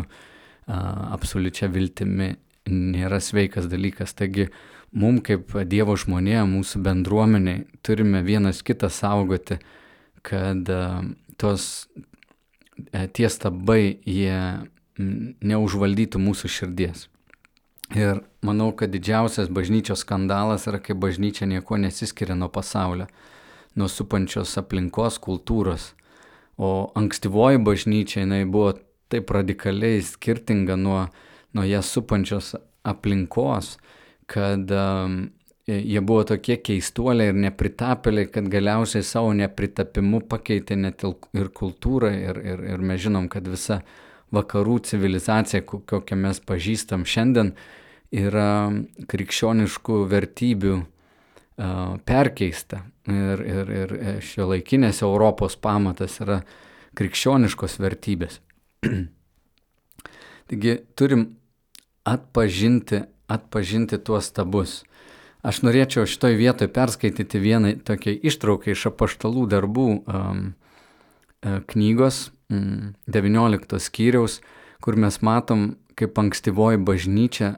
absoliučia 1.12 1.68
viltimi, 1.68 2.30
nėra 2.72 3.20
sveikas 3.20 3.68
dalykas. 3.68 4.16
Taigi, 4.16 4.48
mums 4.96 5.24
kaip 5.26 5.52
Dievo 5.68 5.96
žmonė, 6.00 6.40
mūsų 6.48 6.82
bendruomeniai, 6.86 7.66
turime 7.84 8.22
vienas 8.26 8.62
kitą 8.66 8.90
saugoti, 8.92 9.60
kad 10.26 10.68
tos 11.38 11.86
tie 13.16 13.28
stabai, 13.32 13.98
jie 14.08 14.40
neužvaldytų 14.96 16.20
mūsų 16.20 16.50
širdies. 16.50 17.06
Ir 17.94 18.24
manau, 18.42 18.72
kad 18.74 18.90
didžiausias 18.90 19.52
bažnyčios 19.52 20.02
skandalas 20.02 20.66
yra, 20.66 20.80
kai 20.82 20.96
bažnyčia 20.98 21.46
nieko 21.46 21.78
nesiskiria 21.78 22.34
nuo 22.34 22.48
pasaulio 22.50 23.06
nuo 23.76 23.88
supančios 23.92 24.56
aplinkos 24.58 25.20
kultūros. 25.22 25.92
O 26.56 26.88
ankstyvoji 26.96 27.60
bažnyčia 27.60 28.22
jinai 28.24 28.44
buvo 28.48 28.72
taip 29.12 29.30
radikaliai 29.30 30.00
skirtinga 30.02 30.78
nuo, 30.80 31.04
nuo 31.54 31.64
ją 31.68 31.82
supančios 31.84 32.54
aplinkos, 32.86 33.76
kad 34.30 34.70
um, 34.74 35.18
jie 35.66 36.00
buvo 36.00 36.24
tokie 36.30 36.58
keistuoliai 36.62 37.32
ir 37.32 37.38
nepritapėliai, 37.46 38.30
kad 38.32 38.50
galiausiai 38.50 39.06
savo 39.06 39.32
nepritapimu 39.36 40.22
pakeitė 40.30 40.78
net 40.78 41.04
ir 41.06 41.52
kultūrą 41.54 42.12
ir, 42.14 42.42
ir, 42.42 42.66
ir 42.74 42.84
mes 42.84 43.02
žinom, 43.06 43.30
kad 43.32 43.48
visa 43.50 43.80
vakarų 44.34 44.80
civilizacija, 44.86 45.62
kokią 45.66 46.18
mes 46.18 46.42
pažįstam 46.42 47.06
šiandien, 47.06 47.54
yra 48.14 48.50
krikščioniškų 49.10 50.02
vertybių 50.10 50.76
perkeista. 52.04 52.82
Ir, 53.06 53.40
ir, 53.46 53.68
ir 53.70 53.92
e, 53.96 54.12
šio 54.20 54.48
laikinės 54.50 54.98
Europos 55.06 55.54
pamatas 55.62 56.18
yra 56.20 56.40
krikščioniškos 56.98 57.78
vertybės. 57.78 58.40
Taigi 60.50 60.74
turim 60.98 61.22
atpažinti, 62.06 63.04
atpažinti 63.28 63.98
tuos 63.98 64.30
stabus. 64.30 64.82
Aš 65.46 65.62
norėčiau 65.62 66.08
šitoj 66.08 66.34
vietoje 66.38 66.72
perskaityti 66.74 67.40
vieną 67.42 67.76
tokią 67.86 68.16
ištrauką 68.26 68.72
iš 68.72 68.88
apaštalų 68.90 69.46
darbų 69.52 69.86
um, 70.00 70.42
knygos 71.70 72.30
um, 72.50 72.96
19 73.06 73.78
skyriaus, 73.82 74.40
kur 74.82 74.98
mes 74.98 75.20
matom, 75.22 75.76
kaip 75.96 76.18
ankstyvoji 76.18 76.82
bažnyčia 76.82 77.56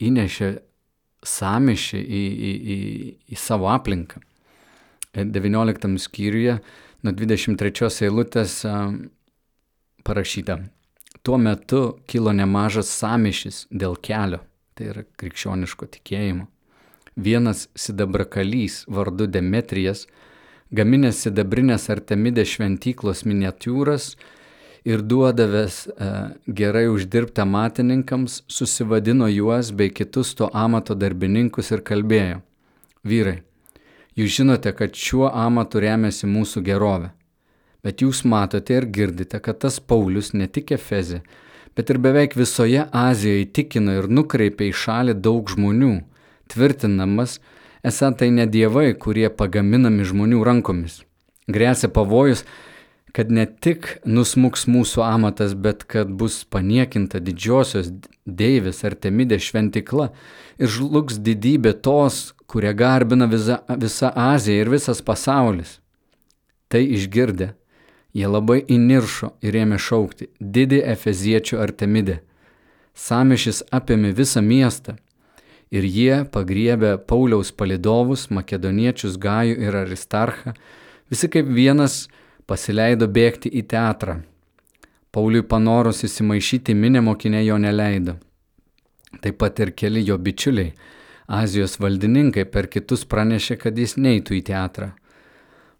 įnešė 0.00 0.50
samišį 1.26 2.00
į, 2.00 2.24
į, 2.24 2.52
į, 2.74 2.78
į 3.36 3.38
savo 3.38 3.68
aplinką. 3.70 4.22
19 5.14 5.98
skyriuje 5.98 6.60
nuo 7.02 7.12
23 7.16 7.88
eilutės 8.06 8.60
parašyta. 10.06 10.60
Tuo 11.22 11.36
metu 11.36 11.82
kilo 12.08 12.32
nemažas 12.32 12.88
samišis 12.94 13.66
dėl 13.70 13.98
kelio, 14.00 14.40
tai 14.80 14.88
yra 14.94 15.04
krikščioniško 15.20 15.90
tikėjimo. 15.98 16.48
Vienas 17.20 17.66
sidabrakalys 17.76 18.86
vardu 18.88 19.26
Demetrijas, 19.28 20.06
gaminęs 20.72 21.26
sidabrinės 21.26 21.90
Artemidės 21.92 22.54
šventyklos 22.56 23.26
miniatūras, 23.28 24.14
ir 24.84 25.02
duodavęs 25.04 25.76
e, 25.86 26.10
gerai 26.46 26.86
uždirbtą 26.88 27.44
matininkams, 27.44 28.40
susivadino 28.48 29.28
juos 29.28 29.72
bei 29.76 29.90
kitus 29.92 30.32
to 30.34 30.48
amato 30.52 30.96
darbininkus 30.96 31.70
ir 31.74 31.84
kalbėjo. 31.84 32.40
Vyrai, 33.04 33.40
jūs 34.16 34.38
žinote, 34.38 34.72
kad 34.76 34.96
šiuo 34.96 35.28
amatu 35.28 35.84
remiasi 35.84 36.28
mūsų 36.30 36.64
gerovė. 36.64 37.12
Bet 37.84 38.00
jūs 38.04 38.24
matote 38.28 38.76
ir 38.76 38.88
girdite, 38.88 39.40
kad 39.40 39.60
tas 39.60 39.80
Paulius 39.80 40.32
ne 40.32 40.48
tik 40.48 40.72
Efezė, 40.76 41.22
bet 41.76 41.90
ir 41.90 42.00
beveik 42.02 42.36
visoje 42.38 42.86
Azijoje 42.92 43.46
įtikino 43.46 43.98
ir 44.00 44.08
nukreipė 44.10 44.70
į 44.70 44.76
šalį 44.82 45.16
daug 45.22 45.50
žmonių, 45.50 45.94
tvirtinamas, 46.50 47.38
esą 47.86 48.10
tai 48.16 48.30
ne 48.34 48.46
dievai, 48.46 48.92
kurie 48.94 49.28
pagaminami 49.30 50.06
žmonių 50.06 50.42
rankomis. 50.46 51.00
Grėsia 51.50 51.90
pavojus, 51.90 52.44
kad 53.12 53.30
ne 53.30 53.46
tik 53.46 53.98
nusmuks 54.06 54.66
mūsų 54.70 55.02
amatas, 55.06 55.54
bet 55.54 55.84
kad 55.90 56.10
bus 56.10 56.42
paniekinta 56.44 57.20
didžiosios 57.22 57.90
deivės 58.26 58.84
Artemidės 58.86 59.48
šventikla 59.48 60.10
ir 60.60 60.70
žlugs 60.70 61.18
didybė 61.18 61.74
tos, 61.82 62.30
kurie 62.50 62.72
garbina 62.74 63.26
visa, 63.30 63.60
visa 63.78 64.12
Azija 64.14 64.62
ir 64.62 64.70
visas 64.70 65.02
pasaulis. 65.02 65.78
Tai 66.70 66.82
išgirdę, 66.86 67.54
jie 68.14 68.26
labai 68.26 68.60
įniršo 68.66 69.34
ir 69.44 69.58
ėmė 69.62 69.78
šaukti 69.78 70.30
didį 70.40 70.82
Efeziečių 70.94 71.60
Artemidę. 71.62 72.20
Samišis 72.94 73.62
apėmė 73.72 74.12
visą 74.16 74.42
miestą 74.42 74.96
ir 75.70 75.86
jie 75.86 76.24
pagriebė 76.34 76.96
Pauliaus 77.06 77.52
palidovus, 77.54 78.28
makedoniečius 78.30 79.18
Gajų 79.22 79.60
ir 79.62 79.78
Aristarchą, 79.84 80.54
visi 81.10 81.30
kaip 81.30 81.46
vienas 81.46 82.08
pasileido 82.50 83.06
bėgti 83.06 83.52
į 83.54 83.62
teatrą. 83.70 84.20
Pauliui 85.10 85.42
panorus 85.46 86.04
įsimaišyti 86.06 86.74
minė 86.74 87.02
mokinė 87.02 87.42
jo 87.44 87.58
neleido. 87.58 88.16
Taip 89.22 89.40
pat 89.42 89.58
ir 89.58 89.72
keli 89.74 90.04
jo 90.06 90.18
bičiuliai, 90.18 90.74
Azijos 91.30 91.76
valdininkai 91.78 92.44
per 92.50 92.66
kitus 92.66 93.04
pranešė, 93.06 93.56
kad 93.62 93.76
jis 93.78 93.94
neitų 93.94 94.34
į 94.38 94.42
teatrą. 94.48 94.88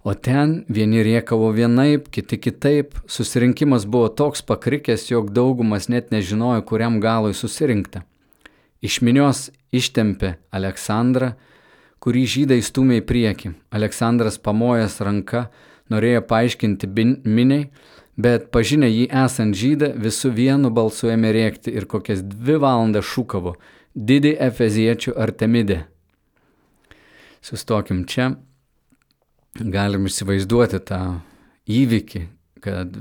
O 0.03 0.15
ten 0.15 0.65
vieni 0.69 1.03
riekavo 1.05 1.51
vienaip, 1.53 2.07
kiti 2.09 2.39
kitaip, 2.41 2.95
susirinkimas 3.07 3.85
buvo 3.85 4.09
toks 4.09 4.41
pakrikęs, 4.49 5.11
jog 5.11 5.29
daugumas 5.37 5.91
net 5.93 6.09
nežinojo, 6.11 6.63
kuriam 6.65 6.97
galui 7.05 7.35
susirinkta. 7.37 8.01
Iš 8.81 9.03
minios 9.05 9.51
ištempė 9.77 10.39
Aleksandrą, 10.57 11.35
kurį 12.01 12.25
žydai 12.35 12.63
stumė 12.65 13.03
į 13.03 13.07
priekį. 13.13 13.53
Aleksandras 13.77 14.41
pamojęs 14.41 14.97
ranka 15.05 15.51
norėjo 15.93 16.25
paaiškinti 16.33 16.89
miniai, 17.29 17.69
bet 18.17 18.49
pažinę 18.57 18.89
jį 18.89 19.07
esant 19.27 19.53
žydą 19.53 19.93
visų 20.01 20.33
vienu 20.33 20.73
balsu 20.73 21.13
ėmė 21.13 21.37
rėkti 21.37 21.77
ir 21.77 21.85
kokias 21.85 22.25
dvi 22.25 22.57
valandas 22.57 23.05
šūkavo- 23.05 23.59
didį 24.09 24.39
efeziečių 24.49 25.13
Artemidę. 25.13 25.85
Sustokim 27.45 28.07
čia 28.07 28.37
galim 29.59 30.07
įsivaizduoti 30.07 30.81
tą 30.87 31.01
įvykį, 31.71 32.23
kad 32.63 32.95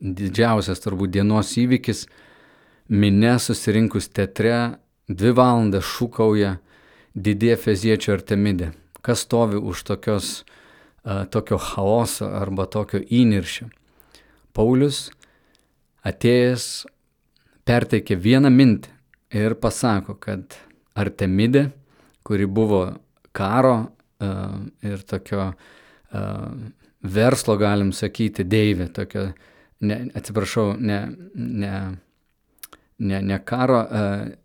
didžiausias 0.00 0.82
turbūt 0.84 1.14
dienos 1.16 1.54
įvykis- 1.58 2.06
minė 3.00 3.38
susirinkus 3.38 4.08
teatre 4.08 4.78
dvi 5.08 5.32
valandas 5.32 5.84
šūkauja 5.84 6.58
didė 7.16 7.56
feziečių 7.56 8.12
artemidė. 8.12 8.72
Kas 9.02 9.24
stovi 9.24 9.56
už 9.56 9.82
tokios, 9.84 10.44
uh, 11.04 11.24
tokio 11.24 11.58
chaoso 11.58 12.26
arba 12.26 12.66
tokio 12.66 13.00
įniršio? 13.00 13.70
Paulius 14.52 15.10
atėjęs 16.04 16.86
perteikė 17.64 18.16
vieną 18.16 18.50
mintį 18.50 18.88
ir 19.30 19.54
pasako, 19.54 20.14
kad 20.14 20.56
Artemidė, 20.98 21.70
kuri 22.24 22.46
buvo 22.46 22.98
karo 23.32 23.92
ir 24.20 25.04
tokio 25.06 25.44
uh, 25.52 26.50
verslo, 27.02 27.56
galim 27.60 27.92
sakyti, 27.94 28.44
deivė, 28.44 28.88
tokia, 28.94 29.28
ne, 29.80 29.98
atsiprašau, 30.18 30.72
ne, 30.80 30.98
ne, 31.34 31.72
ne, 32.98 33.22
ne 33.22 33.38
karo 33.46 33.84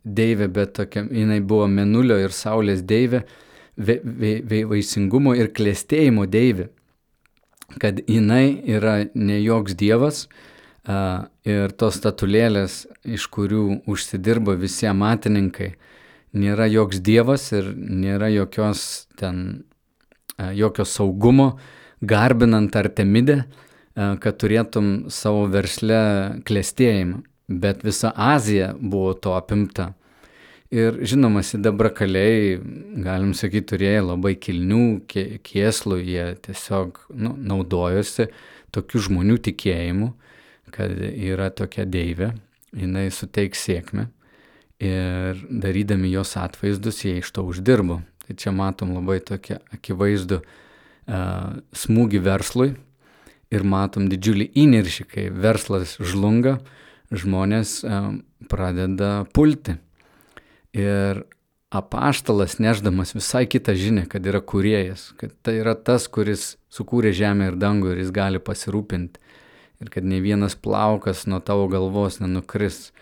deivė, 0.06 0.48
bet 0.54 0.76
tokia, 0.78 1.08
jinai 1.10 1.42
buvo 1.42 1.68
menulio 1.68 2.20
ir 2.22 2.36
saulės 2.36 2.86
deivė, 2.86 3.24
ve, 3.78 4.00
ve, 4.04 4.36
ve, 4.46 4.64
vaisingumo 4.70 5.34
ir 5.34 5.50
klėstėjimo 5.56 6.28
deivė, 6.30 6.70
kad 7.82 8.04
jinai 8.06 8.60
yra 8.70 9.00
ne 9.16 9.42
joks 9.42 9.78
dievas, 9.80 10.28
Uh, 10.84 11.30
ir 11.48 11.72
tos 11.80 11.96
statulėlės, 11.96 12.82
iš 13.08 13.30
kurių 13.32 13.86
užsidirba 13.88 14.58
visi 14.60 14.84
amatininkai, 14.90 15.70
nėra 16.34 16.68
joks 16.72 17.00
dievas 17.06 17.52
ir 17.54 17.72
nėra 17.78 18.30
jokios 18.34 19.06
ten 19.20 19.64
E, 20.38 20.54
jokio 20.56 20.86
saugumo, 20.86 21.60
garbinant 22.02 22.76
Artemidę, 22.76 23.44
e, 23.44 24.08
kad 24.22 24.40
turėtum 24.42 25.10
savo 25.14 25.46
versle 25.54 26.00
klėstėjimą. 26.48 27.22
Bet 27.64 27.84
visa 27.86 28.14
Azija 28.16 28.72
buvo 28.80 29.14
to 29.14 29.36
apimta. 29.38 29.92
Ir 30.74 30.98
žinoma, 31.06 31.44
sidabrakaliai, 31.46 32.56
galim 33.06 33.36
sakyti, 33.38 33.76
turėjo 33.76 34.08
labai 34.08 34.34
kilnių 34.42 35.04
kieslų, 35.46 36.00
jie 36.02 36.26
tiesiog 36.48 36.98
nu, 37.14 37.36
naudojosi 37.38 38.32
tokių 38.74 39.04
žmonių 39.10 39.38
tikėjimu, 39.52 40.10
kad 40.74 40.96
yra 40.98 41.52
tokia 41.54 41.86
deivė, 41.86 42.32
jinai 42.74 43.06
suteiks 43.14 43.68
sėkmę 43.68 44.08
ir 44.82 45.44
darydami 45.50 46.12
jos 46.12 46.36
atvaizdus 46.40 47.04
jie 47.06 47.20
iš 47.22 47.32
to 47.36 47.46
uždirbo. 47.48 48.02
Tai 48.24 48.36
čia 48.40 48.54
matom 48.56 48.94
labai 48.96 49.20
tokia 49.20 49.60
akivaizdų 49.76 50.40
uh, 50.40 51.60
smūgį 51.76 52.24
verslui 52.24 52.70
ir 53.54 53.66
matom 53.68 54.08
didžiulį 54.10 54.48
įniršį, 54.64 55.06
kai 55.12 55.26
verslas 55.30 55.98
žlunga, 56.00 56.58
žmonės 57.12 57.82
uh, 57.84 58.14
pradeda 58.50 59.26
pulti. 59.36 59.76
Ir 60.74 61.26
apaštalas 61.74 62.60
neždamas 62.62 63.16
visai 63.18 63.46
kitą 63.50 63.74
žinę, 63.78 64.06
kad 64.10 64.26
yra 64.30 64.42
kuriejas, 64.42 65.12
kad 65.18 65.34
tai 65.46 65.58
yra 65.62 65.74
tas, 65.74 66.06
kuris 66.08 66.56
sukūrė 66.74 67.14
žemę 67.18 67.52
ir 67.52 67.58
dangų 67.58 67.94
ir 67.94 68.04
jis 68.04 68.12
gali 68.14 68.42
pasirūpinti. 68.42 69.22
Ir 69.82 69.90
kad 69.92 70.06
ne 70.06 70.22
vienas 70.24 70.56
plaukas 70.56 71.26
nuo 71.28 71.42
tavo 71.44 71.66
galvos 71.68 72.22
nenukris. 72.22 72.94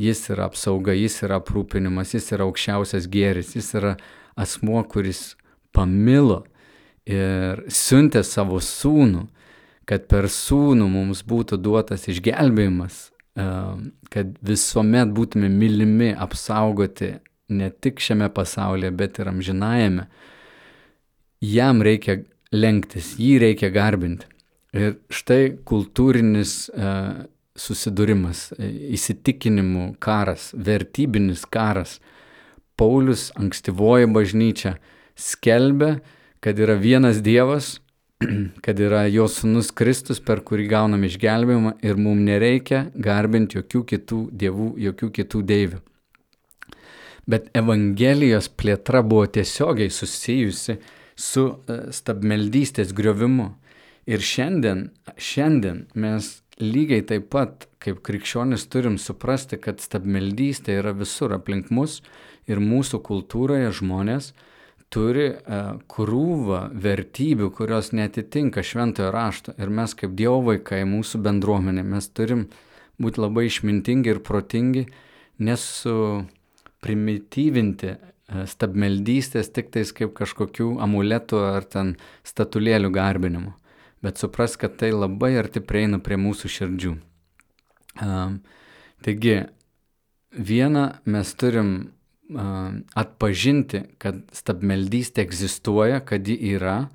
Jis 0.00 0.22
yra 0.32 0.46
apsauga, 0.48 0.94
jis 0.96 1.18
yra 1.26 1.40
aprūpinimas, 1.42 2.14
jis 2.16 2.30
yra 2.32 2.46
aukščiausias 2.48 3.08
gėris, 3.12 3.52
jis 3.58 3.74
yra 3.76 3.96
asmuo, 4.40 4.80
kuris 4.88 5.34
pamilo 5.76 6.44
ir 7.08 7.64
siuntė 7.68 8.22
savo 8.24 8.60
sūnų, 8.64 9.26
kad 9.88 10.06
per 10.10 10.28
sūnų 10.30 10.86
mums 10.88 11.24
būtų 11.26 11.58
duotas 11.60 12.06
išgelbėjimas, 12.08 13.10
kad 14.14 14.32
visuomet 14.46 15.12
būtume 15.16 15.50
mylimi, 15.52 16.12
apsaugoti 16.14 17.14
ne 17.50 17.70
tik 17.70 18.00
šiame 18.02 18.30
pasaulyje, 18.32 18.92
bet 18.94 19.18
ir 19.18 19.30
amžinajame. 19.30 20.06
Jam 21.40 21.82
reikia 21.82 22.20
lenktis, 22.52 23.14
jį 23.18 23.38
reikia 23.44 23.70
garbinti. 23.74 24.28
Ir 24.76 25.00
štai 25.10 25.56
kultūrinis 25.66 26.68
uh, 26.70 27.24
susidūrimas, 27.60 28.50
įsitikinimų 28.60 29.92
karas, 30.02 30.50
vertybinis 30.56 31.44
karas, 31.44 31.98
Paulius, 32.80 33.28
ankstyvoji 33.36 34.08
bažnyčia, 34.08 34.78
skelbia, 35.12 35.98
kad 36.40 36.58
yra 36.58 36.78
vienas 36.80 37.20
Dievas, 37.20 37.74
kad 38.64 38.80
yra 38.80 39.04
jo 39.12 39.26
sunus 39.28 39.68
Kristus, 39.76 40.20
per 40.24 40.40
kurį 40.46 40.66
gaunam 40.70 41.04
išgelbėjimą 41.04 41.74
ir 41.84 42.00
mums 42.00 42.24
nereikia 42.24 42.86
garbinti 42.96 43.60
jokių 43.60 43.84
kitų 43.92 44.20
dievų, 44.42 44.72
jokių 44.88 45.10
kitų 45.20 45.44
deivių. 45.52 45.82
Bet 47.30 47.50
Evangelijos 47.54 48.48
plėtra 48.48 49.04
buvo 49.06 49.26
tiesiogiai 49.28 49.92
susijusi 49.92 50.78
su 51.20 51.44
e, 51.46 51.80
stabmeldystės 51.94 52.94
griovimu. 52.96 53.52
Ir 54.10 54.24
šiandien, 54.24 54.88
šiandien 55.20 55.84
mes 55.94 56.38
lygiai 56.60 57.02
taip 57.06 57.30
pat 57.32 57.66
kaip 57.80 58.02
krikščionis 58.04 58.66
turim 58.70 58.98
suprasti, 59.00 59.58
kad 59.60 59.80
stabmeldystė 59.80 60.76
yra 60.80 60.92
visur 60.96 61.32
aplink 61.36 61.70
mus 61.72 62.00
ir 62.50 62.60
mūsų 62.60 63.00
kultūroje 63.06 63.72
žmonės 63.80 64.32
turi 64.90 65.28
uh, 65.30 65.78
krūvą 65.90 66.64
vertybių, 66.74 67.50
kurios 67.54 67.92
netitinka 67.94 68.64
šventojo 68.66 69.12
rašto. 69.14 69.54
Ir 69.58 69.70
mes 69.70 69.94
kaip 69.94 70.16
Dievo 70.18 70.40
vaikai, 70.50 70.82
mūsų 70.88 71.22
bendruomenė, 71.24 71.84
mes 71.86 72.10
turim 72.10 72.48
būti 73.00 73.22
labai 73.22 73.46
išmintingi 73.48 74.16
ir 74.16 74.22
protingi, 74.26 74.88
nesu 75.38 75.94
primityvinti 76.82 77.94
uh, 77.94 78.42
stabmeldystės 78.50 79.52
tik 79.54 79.70
tais 79.76 79.94
kaip 79.94 80.12
kažkokių 80.18 80.74
amuletų 80.82 81.44
ar 81.52 81.70
ten 81.70 81.94
statulėlių 82.26 82.90
garbinimo. 82.98 83.54
Bet 84.00 84.20
supras, 84.20 84.56
kad 84.56 84.78
tai 84.80 84.92
labai 84.94 85.34
arti 85.36 85.60
prieina 85.60 86.00
prie 86.00 86.16
mūsų 86.20 86.48
širdžių. 86.48 86.92
Uh, 88.00 88.36
taigi, 89.04 89.34
vieną 90.32 90.86
mes 91.10 91.34
turim 91.36 91.72
atpažinti, 92.94 93.82
kad 93.98 94.22
stabmeldystė 94.34 95.24
egzistuoja, 95.26 96.00
kad 96.06 96.28
ji 96.28 96.36
yra. 96.54 96.90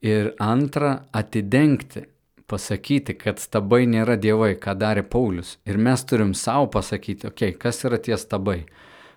Ir 0.00 0.32
antra, 0.40 1.04
atidengti, 1.12 2.06
pasakyti, 2.48 3.14
kad 3.20 3.38
stabai 3.38 3.84
nėra 3.86 4.16
dievai, 4.16 4.54
ką 4.58 4.74
darė 4.80 5.04
Paulius. 5.04 5.58
Ir 5.68 5.76
mes 5.76 6.02
turim 6.08 6.32
savo 6.34 6.70
pasakyti, 6.72 7.28
okei, 7.28 7.52
okay, 7.52 7.58
kas 7.60 7.84
yra 7.84 8.00
tie 8.00 8.16
stabai. 8.18 8.62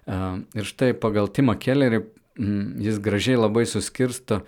Ir 0.04 0.68
štai 0.68 0.92
pagal 1.00 1.32
Timą 1.32 1.56
Kellerį 1.56 2.04
jis 2.84 3.00
gražiai 3.00 3.40
labai 3.40 3.64
suskirsto 3.70 4.42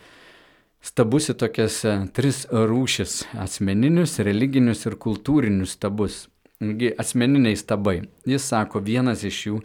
stabus 0.85 1.31
į 1.33 1.37
tokias 1.41 1.81
tris 2.13 2.45
rūšis- 2.51 3.23
asmeninius, 3.45 4.19
religinius 4.19 4.85
ir 4.85 4.95
kultūrinius 4.95 5.75
stabus. 5.77 6.27
Asmeniniai 6.97 7.57
stabai. 7.57 8.07
Jis 8.25 8.43
sako, 8.43 8.79
vienas 8.79 9.23
iš 9.23 9.47
jų 9.47 9.61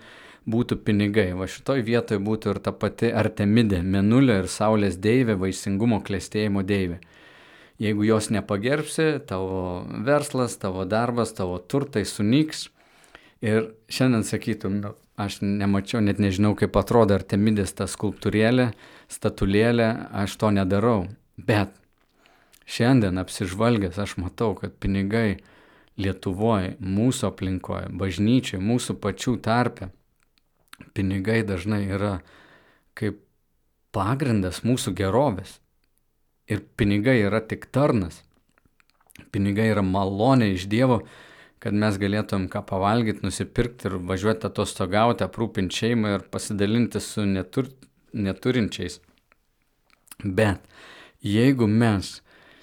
būtų 0.49 0.81
pinigai. 0.85 1.33
Va 1.37 1.47
šitoj 1.47 1.85
vietoje 1.85 2.19
būtų 2.19 2.55
ir 2.55 2.59
ta 2.65 2.73
pati 2.73 3.13
Artemidė, 3.13 3.83
Menulio 3.83 4.41
ir 4.43 4.49
Saulės 4.49 4.97
deivė, 4.97 5.37
vaisingumo 5.39 6.01
klėstėjimo 6.03 6.65
deivė. 6.67 6.99
Jeigu 7.81 8.05
jos 8.05 8.29
nepagerbsi, 8.29 9.21
tavo 9.27 9.87
verslas, 10.05 10.57
tavo 10.57 10.85
darbas, 10.85 11.33
tavo 11.33 11.59
turtai 11.59 12.05
sunyks. 12.05 12.69
Ir 13.41 13.71
šiandien 13.89 14.25
sakytum, 14.25 14.81
nu, 14.83 14.95
aš 15.17 15.39
nemačiau, 15.41 16.03
net 16.05 16.19
nežinau, 16.21 16.53
kaip 16.59 16.77
atrodo 16.77 17.17
Artemidės 17.17 17.73
ta 17.73 17.87
skulptūrėlė, 17.89 18.73
statulėlė, 19.11 19.91
aš 20.23 20.37
to 20.41 20.51
nedarau. 20.55 21.09
Bet 21.37 21.75
šiandien 22.71 23.19
apsižvalgęs 23.23 23.99
aš 23.99 24.19
matau, 24.23 24.55
kad 24.59 24.77
pinigai 24.83 25.41
Lietuvoje, 26.01 26.77
mūsų 26.81 27.27
aplinkoje, 27.29 27.91
bažnyčiai, 28.01 28.61
mūsų 28.63 28.95
pačių 29.03 29.35
tarpe 29.45 29.91
pinigai 30.95 31.43
dažnai 31.45 31.83
yra 31.93 32.21
kaip 32.97 33.21
pagrindas 33.95 34.63
mūsų 34.67 34.95
gerovės. 34.97 35.59
Ir 36.51 36.63
pinigai 36.79 37.21
yra 37.23 37.41
tik 37.45 37.69
tarnas. 37.75 38.23
Pinigai 39.31 39.69
yra 39.71 39.85
malonė 39.87 40.51
iš 40.55 40.67
Dievo, 40.71 41.03
kad 41.63 41.77
mes 41.77 41.99
galėtum 42.01 42.49
ką 42.51 42.63
pavalgyti, 42.67 43.23
nusipirkti 43.27 43.91
ir 43.91 43.99
važiuoti 44.09 44.49
atostogauti, 44.49 45.27
aprūpinti 45.27 45.83
šeimą 45.83 46.15
ir 46.17 46.27
pasidalinti 46.33 47.03
su 47.05 47.27
netur, 47.29 47.69
neturinčiais. 48.13 49.01
Bet 50.25 50.65
jeigu 51.25 51.67
mes 51.67 52.21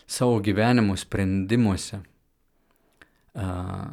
savo 0.08 0.40
gyvenimo 0.44 0.96
sprendimuose 0.98 2.00
uh, 2.02 3.88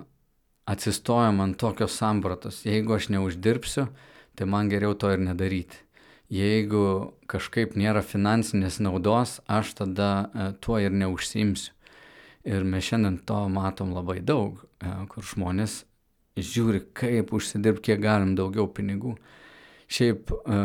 atsistojam 0.65 1.41
ant 1.41 1.59
tokios 1.61 1.97
sampratos, 1.99 2.65
jeigu 2.67 2.95
aš 2.97 3.09
neuždirbsiu, 3.13 3.89
tai 4.35 4.47
man 4.47 4.69
geriau 4.73 4.95
to 4.95 5.11
ir 5.13 5.21
nedaryti. 5.23 5.81
Jeigu 6.33 7.15
kažkaip 7.31 7.77
nėra 7.79 8.03
finansinės 8.03 8.81
naudos, 8.83 9.41
aš 9.47 9.75
tada 9.81 10.11
uh, 10.25 10.53
tuo 10.61 10.81
ir 10.81 10.93
neužsimsiu. 10.93 11.75
Ir 12.45 12.65
mes 12.69 12.85
šiandien 12.85 13.19
to 13.25 13.39
matom 13.49 13.95
labai 13.97 14.19
daug, 14.21 14.59
e, 14.85 14.91
kur 15.09 15.25
žmonės 15.25 15.79
žiūri, 16.37 16.83
kaip 16.93 17.33
užsidirbti 17.33 17.89
kiek 17.89 18.03
galim 18.03 18.35
daugiau 18.37 18.67
pinigų. 18.69 19.15
Šiaip 19.89 20.33
e, 20.35 20.59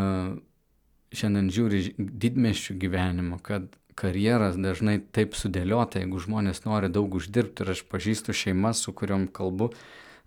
šiandien 1.15 1.49
žiūri 1.53 1.83
didmeščių 1.97 2.75
gyvenimo, 2.81 3.39
kad 3.43 3.67
karjeras 3.99 4.57
dažnai 4.59 4.99
taip 5.15 5.35
sudėliota, 5.35 5.99
jeigu 6.01 6.21
žmonės 6.23 6.63
nori 6.65 6.89
daug 6.93 7.17
uždirbti 7.19 7.65
ir 7.65 7.73
aš 7.75 7.83
pažįstu 7.91 8.35
šeimas, 8.35 8.83
su 8.85 8.93
kuriuom 8.95 9.27
kalbu, 9.35 9.71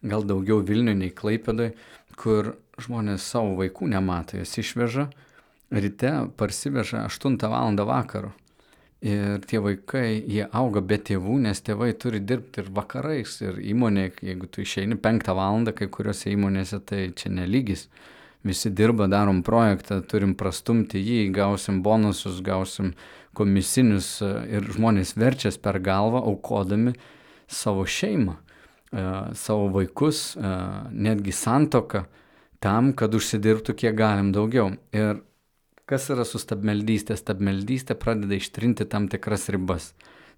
gal 0.03 0.27
daugiau 0.29 0.61
Vilniui 0.67 0.99
nei 0.99 1.15
Klaipėdai, 1.15 1.73
kur 2.19 2.55
žmonės 2.83 3.25
savo 3.25 3.57
vaikų 3.61 3.89
nemato, 3.95 4.37
jas 4.41 4.53
išveža, 4.61 5.09
ryte 5.73 6.13
parsiveža 6.37 7.07
8 7.09 7.39
val. 7.49 7.77
vakaro. 7.89 8.33
Ir 9.03 9.41
tie 9.51 9.59
vaikai, 9.59 10.23
jie 10.31 10.45
auga 10.55 10.79
be 10.81 10.95
tėvų, 10.95 11.41
nes 11.43 11.59
tėvai 11.59 11.91
turi 11.99 12.21
dirbti 12.23 12.63
ir 12.63 12.69
vakarais, 12.71 13.33
ir 13.43 13.59
įmonė, 13.59 14.13
jeigu 14.23 14.47
tu 14.47 14.63
išeini 14.63 14.95
penktą 14.95 15.35
valandą, 15.35 15.73
kai 15.75 15.89
kuriuose 15.91 16.31
įmonėse, 16.31 16.79
tai 16.87 17.09
čia 17.11 17.33
nelygis. 17.35 17.89
Visi 18.43 18.71
dirba, 18.75 19.07
darom 19.07 19.43
projektą, 19.47 20.01
turim 20.03 20.35
prastumti 20.35 20.99
jį, 20.99 21.29
gausim 21.35 21.83
bonusus, 21.83 22.41
gausim 22.43 22.93
komisinius 23.39 24.17
ir 24.51 24.67
žmonės 24.75 25.15
verčias 25.17 25.61
per 25.63 25.79
galvą, 25.81 26.25
aukodami 26.27 26.97
savo 27.47 27.87
šeimą, 27.87 28.35
e, 28.35 29.05
savo 29.39 29.69
vaikus, 29.77 30.35
e, 30.37 30.55
netgi 30.91 31.33
santoką, 31.33 32.07
tam, 32.59 32.93
kad 32.93 33.15
užsidirbtų 33.15 33.77
kiek 33.79 33.95
galim 33.97 34.33
daugiau. 34.35 34.73
Ir 34.93 35.23
Kas 35.93 36.07
yra 36.09 36.23
su 36.25 36.39
stabmeldystė? 36.39 37.17
Stabmeldystė 37.19 37.97
pradeda 37.99 38.39
ištrinti 38.39 38.87
tam 38.89 39.11
tikras 39.13 39.49
ribas. 39.53 39.91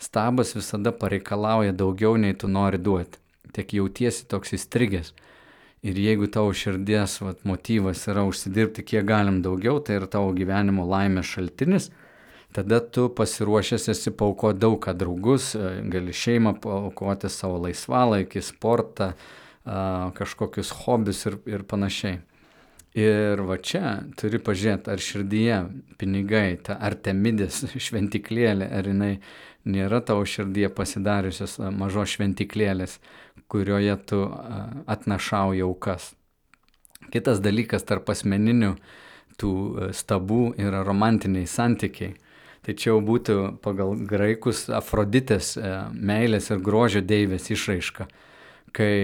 Stabas 0.03 0.55
visada 0.57 0.91
pareikalauja 0.97 1.75
daugiau, 1.77 2.17
nei 2.19 2.35
tu 2.35 2.49
nori 2.49 2.81
duoti. 2.81 3.21
Tiek 3.55 3.77
jautiesi 3.77 4.25
toks 4.27 4.57
įstrigęs. 4.57 5.13
Ir 5.85 5.99
jeigu 6.01 6.31
tavo 6.33 6.53
širdies 6.57 7.19
vat, 7.21 7.43
motyvas 7.45 8.07
yra 8.09 8.23
užsidirbti 8.25 8.87
kiek 8.89 9.05
galim 9.05 9.43
daugiau, 9.45 9.83
tai 9.85 9.99
yra 9.99 10.09
tavo 10.09 10.31
gyvenimo 10.33 10.87
laimės 10.89 11.29
šaltinis, 11.29 11.91
tada 12.57 12.79
tu 12.81 13.11
pasiruošęs 13.13 13.91
esi 13.93 14.13
paukoti 14.17 14.63
daug 14.63 14.79
ką 14.81 14.95
draugus, 14.97 15.51
gali 15.93 16.15
šeimą 16.17 16.55
paukoti 16.65 17.29
savo 17.29 17.59
laisvalaikį, 17.67 18.45
sportą, 18.47 19.13
kažkokius 20.17 20.73
hobius 20.85 21.27
ir, 21.29 21.37
ir 21.53 21.69
panašiai. 21.69 22.23
Ir 22.95 23.41
va 23.43 23.57
čia 23.59 24.05
turi 24.15 24.39
pažiūrėti, 24.39 24.93
ar 24.93 25.01
širdyje 25.03 25.57
pinigai, 25.99 26.61
ta 26.63 26.77
artemidės 26.79 27.65
šventiklėlė, 27.89 28.71
ar 28.71 28.87
jinai 28.87 29.17
nėra 29.65 30.01
tavo 30.05 30.25
širdyje 30.29 30.71
pasidariusios 30.77 31.59
mažos 31.73 32.15
šventiklėlės, 32.17 32.99
kurioje 33.49 33.97
tu 34.09 34.21
atnašauji 34.91 35.65
aukas. 35.65 36.13
Kitas 37.13 37.41
dalykas 37.45 37.85
tarp 37.87 38.09
asmeninių 38.13 38.75
tų 39.41 39.55
stabų 39.97 40.55
yra 40.61 40.85
romantiniai 40.87 41.49
santykiai. 41.51 42.15
Tai 42.65 42.73
čia 42.81 42.95
jau 42.95 43.01
būtų 43.05 43.35
pagal 43.65 43.93
graikus 44.09 44.71
Afroditės 44.73 45.53
meilės 45.93 46.49
ir 46.49 46.63
grožio 46.65 47.03
deivės 47.05 47.51
išraiška, 47.53 48.07
kai 48.73 48.95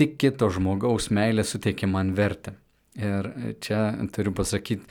tik 0.00 0.16
kito 0.22 0.48
žmogaus 0.48 1.10
meilė 1.12 1.44
suteikia 1.44 1.90
man 1.90 2.14
vertę. 2.16 2.54
Ir 2.96 3.28
čia 3.60 3.92
turiu 4.14 4.32
pasakyti, 4.36 4.88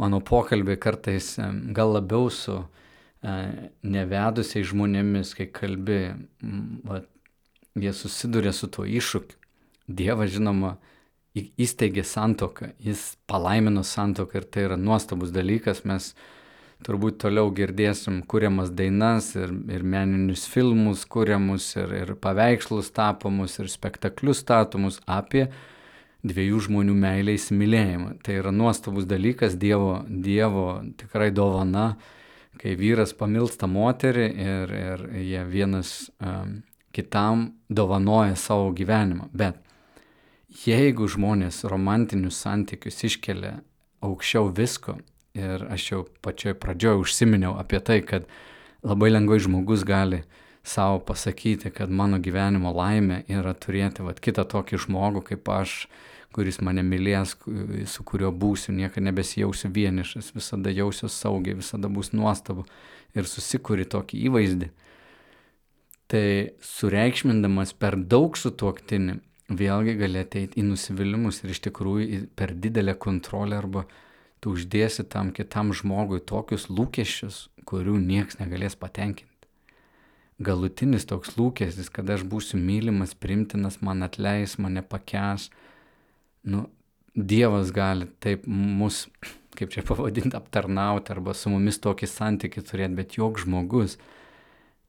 mano 0.00 0.20
pokalbį 0.20 0.76
kartais 0.80 1.32
gal 1.76 1.96
labiau 1.96 2.28
su 2.32 2.58
e, 2.60 2.79
nevedusiai 3.22 4.64
žmonėmis, 4.64 5.34
kai 5.36 5.46
kalbi, 5.52 6.00
va, 6.88 7.02
jie 7.76 7.92
susiduria 7.96 8.52
su 8.56 8.70
tuo 8.72 8.86
iššūkiu. 8.88 9.36
Dievas, 9.90 10.30
žinoma, 10.32 10.76
įsteigė 11.34 12.04
santoką, 12.06 12.72
jis 12.82 13.16
palaimino 13.30 13.82
santoką 13.86 14.40
ir 14.40 14.46
tai 14.50 14.66
yra 14.68 14.78
nuostabus 14.78 15.32
dalykas, 15.34 15.84
mes 15.84 16.12
turbūt 16.86 17.18
toliau 17.20 17.50
girdėsim 17.54 18.22
kuriamas 18.26 18.70
dainas 18.72 19.34
ir, 19.36 19.52
ir 19.68 19.82
meninius 19.84 20.46
filmus 20.48 21.04
kuriamus 21.04 21.74
ir, 21.76 21.92
ir 22.02 22.14
paveikslus 22.16 22.88
tapomus 22.96 23.58
ir 23.60 23.68
spektaklius 23.68 24.40
statomus 24.42 25.00
apie 25.06 25.50
dviejų 26.26 26.64
žmonių 26.66 26.94
meilę 26.96 27.34
įsimylėjimą. 27.36 28.14
Tai 28.24 28.38
yra 28.42 28.52
nuostabus 28.52 29.06
dalykas, 29.08 29.56
Dievo, 29.60 30.00
dievo 30.08 30.80
tikrai 31.00 31.30
dovana, 31.32 31.94
kai 32.58 32.74
vyras 32.76 33.14
pamilsta 33.16 33.68
moterį 33.70 34.26
ir, 34.26 34.74
ir 34.74 35.06
jie 35.22 35.44
vienas 35.46 36.10
um, 36.18 36.60
kitam 36.92 37.52
dovanoja 37.68 38.34
savo 38.36 38.72
gyvenimą. 38.74 39.30
Bet 39.32 39.60
jeigu 40.66 41.06
žmonės 41.08 41.62
romantinius 41.70 42.40
santykius 42.42 43.04
iškelia 43.06 43.60
aukščiau 44.02 44.50
visko, 44.56 44.98
Ir 45.34 45.62
aš 45.70 45.84
jau 45.92 46.00
pačioj 46.24 46.56
pradžioj 46.58 47.04
užsiminiau 47.04 47.54
apie 47.60 47.78
tai, 47.86 48.00
kad 48.02 48.26
labai 48.82 49.12
lengvai 49.12 49.38
žmogus 49.38 49.84
gali 49.86 50.24
savo 50.66 50.98
pasakyti, 51.06 51.70
kad 51.70 51.90
mano 51.90 52.18
gyvenimo 52.18 52.72
laimė 52.74 53.22
yra 53.30 53.54
turėti 53.54 54.02
vat, 54.02 54.18
kitą 54.18 54.44
tokį 54.50 54.80
žmogų 54.86 55.22
kaip 55.30 55.52
aš, 55.54 55.86
kuris 56.34 56.60
mane 56.62 56.82
mylės, 56.86 57.34
su 57.90 58.04
kuriuo 58.06 58.30
būsiu, 58.32 58.74
niekada 58.76 59.08
nebesijausiu 59.08 59.70
vienišas, 59.74 60.30
visada 60.36 60.70
jausiuosi 60.70 61.16
saugiai, 61.16 61.58
visada 61.58 61.90
bus 61.90 62.12
nuostabu 62.12 62.66
ir 63.14 63.26
susikuri 63.26 63.88
tokį 63.90 64.20
įvaizdį. 64.28 64.70
Tai 66.10 66.26
sureikšmindamas 66.66 67.74
per 67.78 67.96
daug 67.98 68.38
su 68.38 68.50
tuoktini, 68.50 69.20
vėlgi 69.50 69.96
gali 69.98 70.22
ateiti 70.22 70.60
į 70.62 70.68
nusivylimus 70.68 71.42
ir 71.42 71.54
iš 71.54 71.62
tikrųjų 71.66 72.24
per 72.38 72.54
didelę 72.54 72.94
kontrolę 72.98 73.58
arba 73.58 73.84
tu 74.40 74.54
uždėsi 74.54 75.04
tam 75.10 75.32
kitam 75.36 75.74
žmogui 75.76 76.20
tokius 76.22 76.68
lūkesčius, 76.70 77.48
kurių 77.66 77.98
nieks 78.00 78.38
negalės 78.40 78.78
patenkinti. 78.78 79.26
Galutinis 80.40 81.04
toks 81.04 81.34
lūkestis, 81.36 81.90
kad 81.92 82.08
aš 82.08 82.22
būsiu 82.24 82.56
mylimas, 82.56 83.12
primtinas, 83.12 83.82
man 83.84 84.06
atleis, 84.06 84.56
mane 84.56 84.80
pakęs. 84.80 85.50
Nu, 86.42 86.68
Dievas 87.14 87.72
gali 87.74 88.06
taip 88.22 88.46
mus, 88.46 89.08
kaip 89.58 89.72
čia 89.74 89.82
pavadinti, 89.82 90.36
aptarnauti 90.38 91.10
arba 91.12 91.34
su 91.34 91.50
mumis 91.50 91.80
tokį 91.82 92.06
santykių 92.06 92.62
turėti, 92.68 92.96
bet 92.96 93.16
joks 93.18 93.44
žmogus 93.44 93.96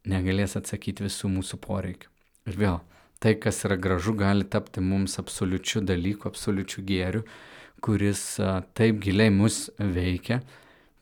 negalės 0.08 0.56
atsakyti 0.60 1.08
visų 1.08 1.32
mūsų 1.34 1.58
poreikių. 1.66 2.10
Ir 2.50 2.58
vėl, 2.62 2.78
tai, 3.22 3.36
kas 3.42 3.64
yra 3.66 3.78
gražu, 3.82 4.14
gali 4.18 4.46
tapti 4.46 4.84
mums 4.86 5.18
absoliučiu 5.22 5.82
dalyku, 5.86 6.30
absoliučiu 6.30 6.86
gėriu, 6.86 7.26
kuris 7.82 8.24
taip 8.78 9.02
giliai 9.02 9.34
mus 9.34 9.68
veikia, 9.78 10.42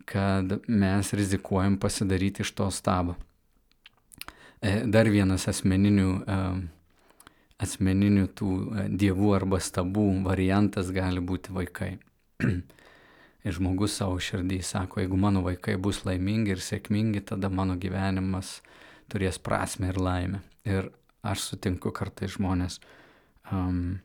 kad 0.09 0.55
mes 0.67 1.13
rizikuojam 1.13 1.77
pasidaryti 1.79 2.47
iš 2.47 2.55
to 2.57 2.71
stabą. 2.73 3.19
E, 4.59 4.81
dar 4.87 5.07
vienas 5.11 5.45
asmeninių, 5.51 6.09
asmeninių 7.59 8.27
tų 8.39 8.51
dievų 8.99 9.33
arba 9.35 9.59
stabų 9.63 10.07
variantas 10.25 10.91
gali 10.95 11.21
būti 11.23 11.53
vaikai. 11.55 11.97
Ir 13.47 13.55
žmogus 13.55 13.95
savo 13.99 14.19
širdį 14.19 14.59
sako, 14.67 14.99
jeigu 15.03 15.17
mano 15.19 15.43
vaikai 15.45 15.77
bus 15.79 16.01
laimingi 16.03 16.51
ir 16.51 16.59
sėkmingi, 16.59 17.21
tada 17.23 17.47
mano 17.47 17.77
gyvenimas 17.79 18.57
turės 19.07 19.39
prasme 19.39 19.93
ir 19.93 19.99
laimę. 19.99 20.41
Ir 20.67 20.89
aš 21.23 21.45
sutinku 21.53 21.93
kartai 21.95 22.27
žmonės, 22.31 22.81
um, 23.47 24.01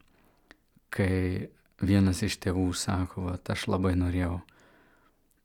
kai 0.94 1.50
vienas 1.82 2.22
iš 2.22 2.38
tėvų 2.46 2.68
sako, 2.78 3.26
kad 3.32 3.56
aš 3.56 3.66
labai 3.74 3.96
norėjau 3.98 4.38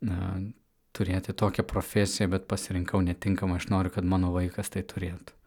na, 0.06 0.38
turėti 0.94 1.34
tokią 1.34 1.66
profesiją, 1.66 2.30
bet 2.30 2.46
pasirinkau 2.50 3.02
netinkamą, 3.06 3.58
aš 3.58 3.72
noriu, 3.74 3.94
kad 3.98 4.06
mano 4.06 4.30
vaikas 4.38 4.70
tai 4.70 4.86
turėtų. 4.86 5.39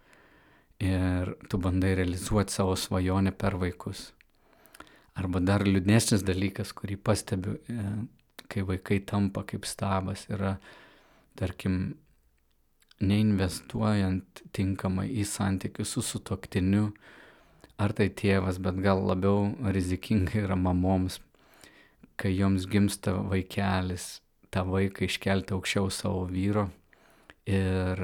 Ir 0.82 1.36
tu 1.48 1.60
bandai 1.62 1.94
realizuoti 1.94 2.54
savo 2.54 2.74
svajonę 2.78 3.30
per 3.38 3.54
vaikus. 3.60 4.10
Arba 5.14 5.42
dar 5.44 5.62
liūdnesnis 5.66 6.24
dalykas, 6.26 6.72
kurį 6.74 6.96
pastebiu, 7.04 7.58
e, 7.68 7.82
kai 8.50 8.64
vaikai 8.66 9.02
tampa 9.06 9.44
kaip 9.46 9.68
stabas, 9.68 10.24
yra, 10.32 10.56
tarkim, 11.38 11.94
neinvestuojant 13.02 14.42
tinkamai 14.54 15.08
į 15.20 15.26
santykius 15.28 15.94
su 15.96 16.04
sutoktiniu, 16.06 16.88
ar 17.82 17.94
tai 17.98 18.08
tėvas, 18.14 18.60
bet 18.62 18.78
gal 18.82 19.02
labiau 19.06 19.50
rizikinga 19.74 20.44
yra 20.44 20.56
mamoms, 20.58 21.18
kai 22.16 22.32
joms 22.36 22.68
gimsta 22.70 23.16
vaikelis, 23.30 24.20
tą 24.52 24.64
vaiką 24.68 25.06
iškelti 25.08 25.56
aukščiau 25.56 25.90
savo 25.90 26.26
vyro 26.30 26.68
ir 27.48 28.02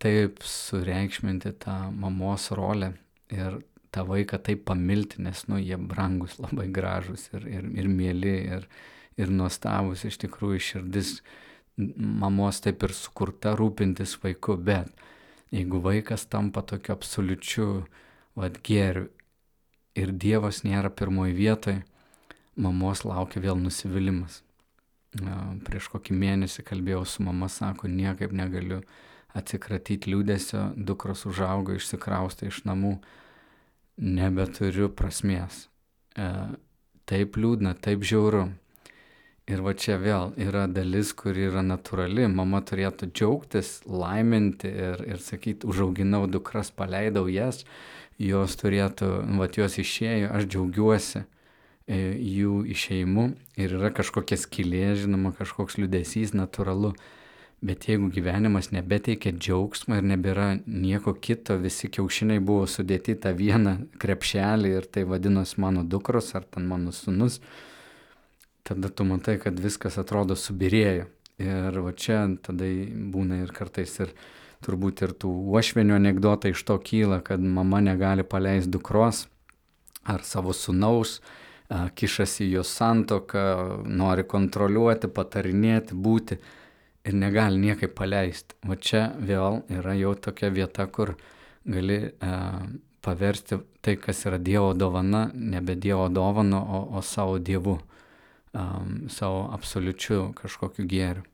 taip 0.00 0.40
sureikšminti 0.46 1.52
tą 1.60 1.76
mamos 1.92 2.50
rolę 2.56 2.94
ir 3.32 3.60
tą 3.90 4.06
vaiką 4.06 4.38
taip 4.46 4.64
pamilti, 4.70 5.20
nes, 5.22 5.44
nu, 5.48 5.58
jie 5.58 5.76
brangus, 5.76 6.38
labai 6.44 6.68
gražus 6.72 7.28
ir, 7.34 7.46
ir, 7.50 7.68
ir 7.82 7.90
mėly, 7.90 8.34
ir, 8.56 8.66
ir 9.20 9.32
nuostabus, 9.34 10.06
iš 10.08 10.20
tikrųjų 10.24 10.60
širdis 10.70 11.14
mamos 11.76 12.60
taip 12.64 12.82
ir 12.86 12.94
sukurta 12.96 13.54
rūpintis 13.58 14.16
vaiku, 14.22 14.56
bet 14.56 14.90
jeigu 15.54 15.80
vaikas 15.82 16.26
tampa 16.30 16.62
tokiu 16.62 16.94
absoliučiu, 16.94 17.70
vad, 18.38 18.60
gėriu 18.64 19.08
ir 19.98 20.12
Dievas 20.12 20.62
nėra 20.64 20.90
pirmoji 20.94 21.34
vietoje, 21.34 21.82
mamos 22.56 23.04
laukia 23.04 23.42
vėl 23.42 23.58
nusivylimas. 23.58 24.40
Prieš 25.66 25.88
kokį 25.90 26.14
mėnesį 26.14 26.62
kalbėjau 26.68 27.02
su 27.08 27.24
mama, 27.26 27.48
sako, 27.50 27.88
niekaip 27.90 28.30
negaliu 28.36 28.84
atsikratyti 29.36 30.10
liūdėsio, 30.12 30.70
dukros 30.76 31.26
užaugo, 31.28 31.76
išsikraustė 31.78 32.50
iš 32.50 32.64
namų, 32.68 32.96
nebeturiu 34.00 34.88
prasmės. 34.96 35.66
E, 36.16 36.26
taip 37.10 37.38
liūdna, 37.38 37.76
taip 37.82 38.04
žiauru. 38.06 38.48
Ir 39.50 39.64
va 39.66 39.72
čia 39.74 39.96
vėl 39.98 40.30
yra 40.38 40.66
dalis, 40.70 41.10
kuri 41.16 41.48
yra 41.48 41.62
natūrali. 41.66 42.28
Mama 42.30 42.60
turėtų 42.62 43.08
džiaugtis, 43.10 43.80
laiminti 43.88 44.70
ir, 44.70 45.02
ir 45.08 45.22
sakyti, 45.22 45.66
užauginau 45.66 46.26
dukras, 46.30 46.70
paleidau 46.70 47.26
jas, 47.30 47.64
jos 48.20 48.54
turėtų, 48.60 49.08
va 49.40 49.48
jos 49.56 49.78
išėjo, 49.80 50.30
aš 50.36 50.46
džiaugiuosi 50.52 51.24
e, 51.24 51.98
jų 52.14 52.60
išeimu 52.76 53.30
ir 53.58 53.74
yra 53.80 53.90
kažkokia 53.96 54.38
skylė, 54.38 54.92
žinoma, 55.00 55.32
kažkoks 55.34 55.80
liudesys 55.80 56.36
natūralu. 56.36 56.92
Bet 57.60 57.84
jeigu 57.88 58.08
gyvenimas 58.08 58.70
nebeteikia 58.72 59.34
džiaugsmo 59.36 59.98
ir 59.98 60.06
nebėra 60.08 60.46
nieko 60.64 61.12
kito, 61.12 61.58
visi 61.60 61.90
kiaušiniai 61.92 62.40
buvo 62.40 62.64
sudėti 62.64 63.18
tą 63.20 63.34
vieną 63.36 63.74
krepšelį 64.00 64.70
ir 64.78 64.86
tai 64.88 65.02
vadinosi 65.04 65.60
mano 65.60 65.82
dukros 65.84 66.32
ar 66.38 66.46
ten 66.48 66.64
mano 66.70 66.92
sunus, 66.96 67.36
tada 68.64 68.88
tu 68.88 69.04
matai, 69.04 69.36
kad 69.42 69.60
viskas 69.60 69.98
atrodo 70.00 70.38
subirėjo. 70.40 71.04
Ir 71.40 71.76
va 71.84 71.92
čia 71.92 72.22
tada 72.40 72.64
būna 73.12 73.42
ir 73.42 73.52
kartais 73.56 73.92
ir 74.00 74.14
turbūt 74.64 75.04
ir 75.04 75.12
tų 75.20 75.28
uošvenių 75.52 75.98
anegdotai 75.98 76.54
iš 76.54 76.64
to 76.68 76.78
kyla, 76.84 77.20
kad 77.24 77.44
mama 77.44 77.82
negali 77.84 78.24
paleisti 78.24 78.72
dukros 78.72 79.26
ar 80.08 80.24
savo 80.24 80.56
sunaus, 80.56 81.18
kišasi 81.68 82.48
jos 82.50 82.72
santoką, 82.72 83.44
nori 83.84 84.24
kontroliuoti, 84.24 85.12
patarinėti, 85.12 85.96
būti 85.96 86.40
ir 87.04 87.16
negali 87.16 87.58
niekaip 87.60 87.94
paleisti. 87.96 88.56
O 88.68 88.76
čia 88.76 89.10
vėl 89.16 89.62
yra 89.72 89.94
jau 89.98 90.14
tokia 90.14 90.50
vieta, 90.52 90.86
kur 90.86 91.14
gali 91.64 91.98
e, 92.10 92.32
paversti 93.04 93.60
tai, 93.80 93.96
kas 94.00 94.24
yra 94.28 94.38
Dievo 94.38 94.72
dovana, 94.76 95.28
nebe 95.34 95.76
Dievo 95.76 96.08
dovana, 96.12 96.60
o, 96.60 96.82
o 96.96 97.02
savo 97.02 97.38
Dievu, 97.38 97.78
um, 98.52 99.06
savo 99.08 99.46
absoliučiu 99.54 100.32
kažkokiu 100.36 100.84
gėriu. 100.88 101.24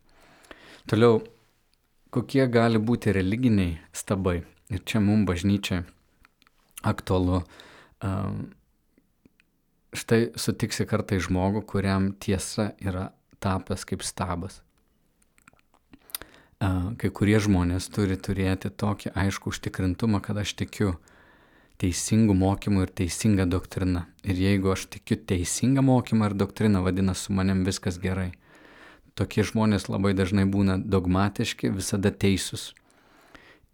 Toliau, 0.87 1.19
kokie 2.15 2.47
gali 2.47 2.79
būti 2.79 3.15
religiniai 3.15 3.81
stabai. 3.95 4.45
Ir 4.71 4.83
čia 4.87 4.99
mums 5.03 5.27
bažnyčia 5.29 5.85
aktualu. 6.87 7.43
Um, 8.03 8.49
štai 9.95 10.33
sutiksi 10.39 10.87
kartai 10.87 11.19
žmogų, 11.23 11.63
kuriam 11.67 12.13
tiesa 12.23 12.73
yra 12.83 13.09
tapęs 13.43 13.87
kaip 13.87 14.03
stabas 14.07 14.61
kai 16.61 17.11
kurie 17.13 17.37
žmonės 17.43 17.91
turi 17.93 18.17
turėti 18.17 18.71
tokį 18.71 19.13
aišku 19.13 19.53
užtikrintumą, 19.53 20.23
kad 20.25 20.39
aš 20.41 20.55
tikiu 20.57 20.95
teisingų 21.81 22.35
mokymų 22.37 22.87
ir 22.87 22.93
teisinga 23.03 23.45
doktrina. 23.49 24.07
Ir 24.25 24.41
jeigu 24.41 24.73
aš 24.73 24.87
tikiu 24.97 25.19
teisingą 25.21 25.85
mokymą 25.85 26.31
ir 26.31 26.37
doktriną, 26.39 26.83
vadinasi, 26.87 27.29
su 27.29 27.37
manim 27.37 27.65
viskas 27.69 28.01
gerai. 28.01 28.33
Tokie 29.17 29.45
žmonės 29.45 29.89
labai 29.89 30.15
dažnai 30.17 30.45
būna 30.49 30.79
dogmatiški, 30.81 31.73
visada 31.73 32.13
teisūs. 32.13 32.71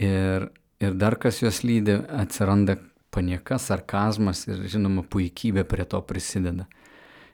Ir, 0.03 0.51
ir 0.83 0.99
dar 0.99 1.19
kas 1.23 1.43
juos 1.43 1.63
lydi, 1.67 1.95
atsiranda 2.11 2.79
panieka, 3.15 3.59
sarkazmas 3.63 4.47
ir, 4.49 4.65
žinoma, 4.71 5.05
puikybė 5.07 5.67
prie 5.69 5.87
to 5.87 6.01
prisideda. 6.03 6.67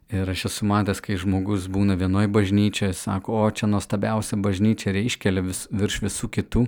Ir 0.08 0.30
aš 0.32 0.46
esu 0.48 0.64
matęs, 0.64 1.02
kai 1.04 1.18
žmogus 1.20 1.66
būna 1.68 1.92
vienoje 2.00 2.30
bažnyčioje, 2.32 2.94
sako, 2.96 3.42
o 3.44 3.48
čia 3.52 3.66
nuostabiausia 3.68 4.38
bažnyčia 4.40 4.94
ir 4.94 5.02
iškelia 5.02 5.42
vis, 5.44 5.66
virš 5.68 5.98
visų 6.06 6.30
kitų, 6.32 6.62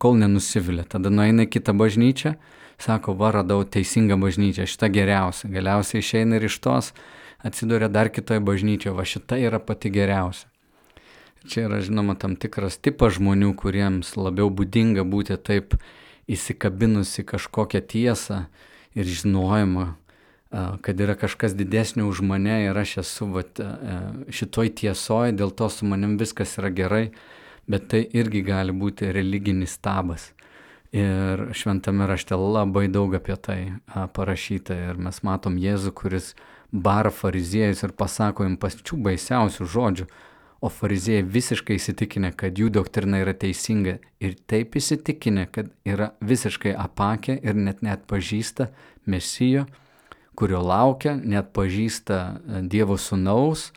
kol 0.00 0.16
nenusivilia. 0.16 0.86
Tada 0.88 1.12
nueina 1.12 1.44
į 1.44 1.50
kitą 1.58 1.74
bažnyčią, 1.76 2.32
sako, 2.80 3.12
va, 3.20 3.34
radau 3.36 3.66
teisingą 3.68 4.16
bažnyčią, 4.22 4.64
šitą 4.64 4.88
geriausia. 4.94 5.50
Galiausiai 5.52 6.00
išeina 6.00 6.40
ir 6.40 6.48
iš 6.48 6.56
tos 6.64 6.94
atsiduria 7.44 7.90
dar 7.92 8.08
kitoje 8.08 8.40
bažnyčioje, 8.40 8.96
va 8.96 9.04
šita 9.04 9.42
yra 9.44 9.60
pati 9.60 9.92
geriausia. 9.92 10.48
Čia 11.46 11.66
yra, 11.68 11.82
žinoma, 11.84 12.16
tam 12.16 12.32
tikras 12.40 12.80
tipas 12.80 13.20
žmonių, 13.20 13.52
kuriems 13.60 14.16
labiau 14.16 14.48
būdinga 14.48 15.04
būti 15.04 15.36
taip 15.36 15.76
įsikabinusi 16.32 17.28
kažkokią 17.28 17.84
tiesą 17.92 18.46
ir 18.96 19.04
žinojimą, 19.04 19.92
kad 20.50 21.00
yra 21.00 21.16
kažkas 21.18 21.56
didesnio 21.58 22.06
už 22.08 22.22
mane 22.22 22.64
ir 22.68 22.78
aš 22.78 22.96
esu 23.02 23.26
vat, 23.34 23.60
šitoj 24.30 24.70
tiesoje, 24.78 25.34
dėl 25.36 25.50
to 25.50 25.68
su 25.72 25.86
manim 25.86 26.16
viskas 26.20 26.56
yra 26.60 26.70
gerai, 26.70 27.10
bet 27.66 27.88
tai 27.90 28.04
irgi 28.14 28.44
gali 28.46 28.72
būti 28.72 29.10
religinis 29.12 29.74
stabas. 29.74 30.30
Ir 30.94 31.48
šventame 31.52 32.06
rašte 32.06 32.38
labai 32.38 32.86
daug 32.88 33.14
apie 33.18 33.34
tai 33.36 33.58
parašyta 34.14 34.76
ir 34.92 35.00
mes 35.02 35.18
matom 35.26 35.58
Jėzų, 35.58 35.92
kuris 35.98 36.30
bara 36.70 37.10
fariziejus 37.10 37.82
ir 37.82 37.92
pasako 37.98 38.46
jums 38.46 38.60
pačių 38.62 39.00
baisiausių 39.02 39.66
žodžių, 39.74 40.06
o 40.62 40.70
fariziejai 40.72 41.26
visiškai 41.28 41.76
įsitikinę, 41.76 42.30
kad 42.38 42.56
jų 42.56 42.70
doktrina 42.72 43.18
yra 43.20 43.34
teisinga 43.36 43.98
ir 44.24 44.38
taip 44.48 44.78
įsitikinę, 44.78 45.48
kad 45.52 45.68
yra 45.84 46.14
visiškai 46.24 46.72
apakę 46.72 47.36
ir 47.42 47.58
net 47.58 47.82
net 47.84 48.06
pažįsta 48.08 48.70
mesijo 49.06 49.66
kurio 50.36 50.60
laukia, 50.64 51.16
net 51.16 51.52
pažįsta 51.56 52.18
e, 52.20 52.62
Dievo 52.70 52.98
sunaus 53.00 53.70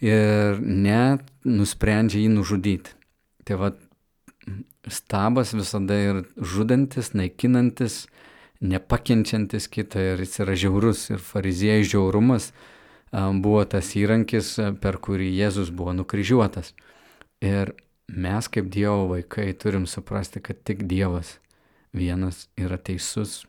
ir 0.00 0.60
net 0.60 1.24
nusprendžia 1.44 2.24
jį 2.24 2.32
nužudyti. 2.34 2.96
Tai 3.48 3.58
va, 3.60 3.70
stabas 4.88 5.54
visada 5.56 5.96
yra 5.98 6.24
žudantis, 6.36 7.12
naikinantis, 7.16 8.06
nepakenčiantis 8.60 9.68
kitą 9.72 10.02
ir 10.12 10.24
jis 10.24 10.40
yra 10.44 10.56
žiaurus. 10.58 11.06
Ir 11.14 11.22
fariziejai 11.24 11.84
žiaurumas 11.84 12.50
e, 12.50 12.54
buvo 13.42 13.64
tas 13.68 13.94
įrankis, 13.96 14.56
e, 14.60 14.72
per 14.80 15.00
kurį 15.02 15.30
Jėzus 15.38 15.72
buvo 15.74 15.94
nukryžiuotas. 16.00 16.74
Ir 17.44 17.74
mes 18.10 18.50
kaip 18.52 18.68
Dievo 18.72 19.06
vaikai 19.14 19.52
turim 19.54 19.86
suprasti, 19.88 20.42
kad 20.44 20.60
tik 20.66 20.84
Dievas 20.90 21.38
vienas 21.96 22.48
yra 22.58 22.78
teisus, 22.78 23.44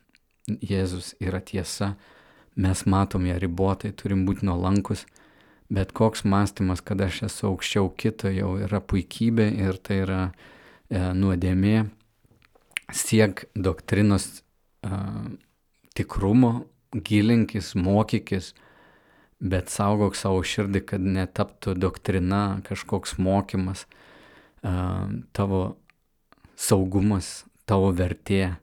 Jėzus 0.50 1.12
yra 1.22 1.38
tiesa, 1.38 1.92
mes 2.58 2.82
matom 2.90 3.26
ją 3.28 3.36
ribotai, 3.38 3.92
turim 3.94 4.24
būti 4.26 4.46
nuolankus, 4.48 5.04
bet 5.70 5.92
koks 5.94 6.24
mąstymas, 6.26 6.82
kad 6.82 7.00
aš 7.00 7.22
esu 7.28 7.46
aukščiau 7.52 7.92
kito, 7.94 8.30
jau 8.32 8.56
yra 8.58 8.80
puikybė 8.82 9.46
ir 9.62 9.78
tai 9.78 10.00
yra 10.02 10.22
e, 10.26 10.98
nuodėmė. 11.14 11.76
Siek 12.92 13.44
doktrinos 13.54 14.26
e, 14.82 14.98
tikrumo, 15.94 16.66
gilinkis, 16.92 17.72
mokykis, 17.78 18.50
bet 19.38 19.70
saugok 19.70 20.18
savo 20.18 20.42
širdį, 20.42 20.82
kad 20.90 21.06
netaptų 21.06 21.76
doktrina, 21.78 22.58
kažkoks 22.66 23.14
mokymas, 23.22 23.86
e, 24.66 24.74
tavo 25.38 25.62
saugumas, 26.58 27.44
tavo 27.64 27.94
vertė 27.94 28.56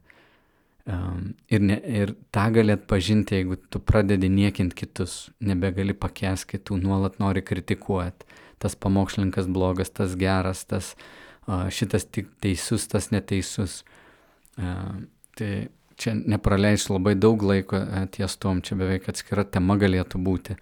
Ir, 0.90 1.62
ne, 1.62 1.76
ir 1.86 2.16
tą 2.34 2.48
gali 2.56 2.74
atpažinti, 2.74 3.38
jeigu 3.38 3.60
tu 3.70 3.78
pradedi 3.84 4.30
niekinti 4.32 4.78
kitus, 4.80 5.28
nebegali 5.38 5.94
pakęs 5.94 6.48
kitų, 6.50 6.80
nuolat 6.82 7.20
nori 7.22 7.44
kritikuoti. 7.46 8.26
Tas 8.60 8.74
pamokslininkas 8.76 9.46
blogas, 9.48 9.92
tas 9.94 10.16
geras, 10.20 10.64
tas 10.66 10.96
šitas 11.46 12.08
tik 12.10 12.32
teisus, 12.42 12.88
tas 12.90 13.12
neteisus. 13.14 13.84
Tai 14.58 15.52
čia 16.00 16.16
nepraleisiu 16.18 16.98
labai 16.98 17.14
daug 17.20 17.44
laiko 17.44 17.84
ties 18.16 18.36
tom, 18.42 18.64
čia 18.66 18.80
beveik 18.80 19.08
atskira 19.12 19.46
tema 19.46 19.78
galėtų 19.80 20.20
būti, 20.26 20.58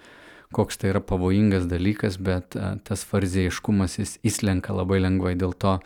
koks 0.51 0.81
tai 0.81 0.91
yra 0.91 1.01
pavojingas 1.03 1.65
dalykas, 1.71 2.19
bet 2.19 2.57
tas 2.83 3.07
farizėjiškumas 3.07 3.99
jis 4.01 4.17
įslenka 4.27 4.75
labai 4.75 4.99
lengvai. 5.07 5.37
Dėl 5.39 5.55
to 5.55 5.79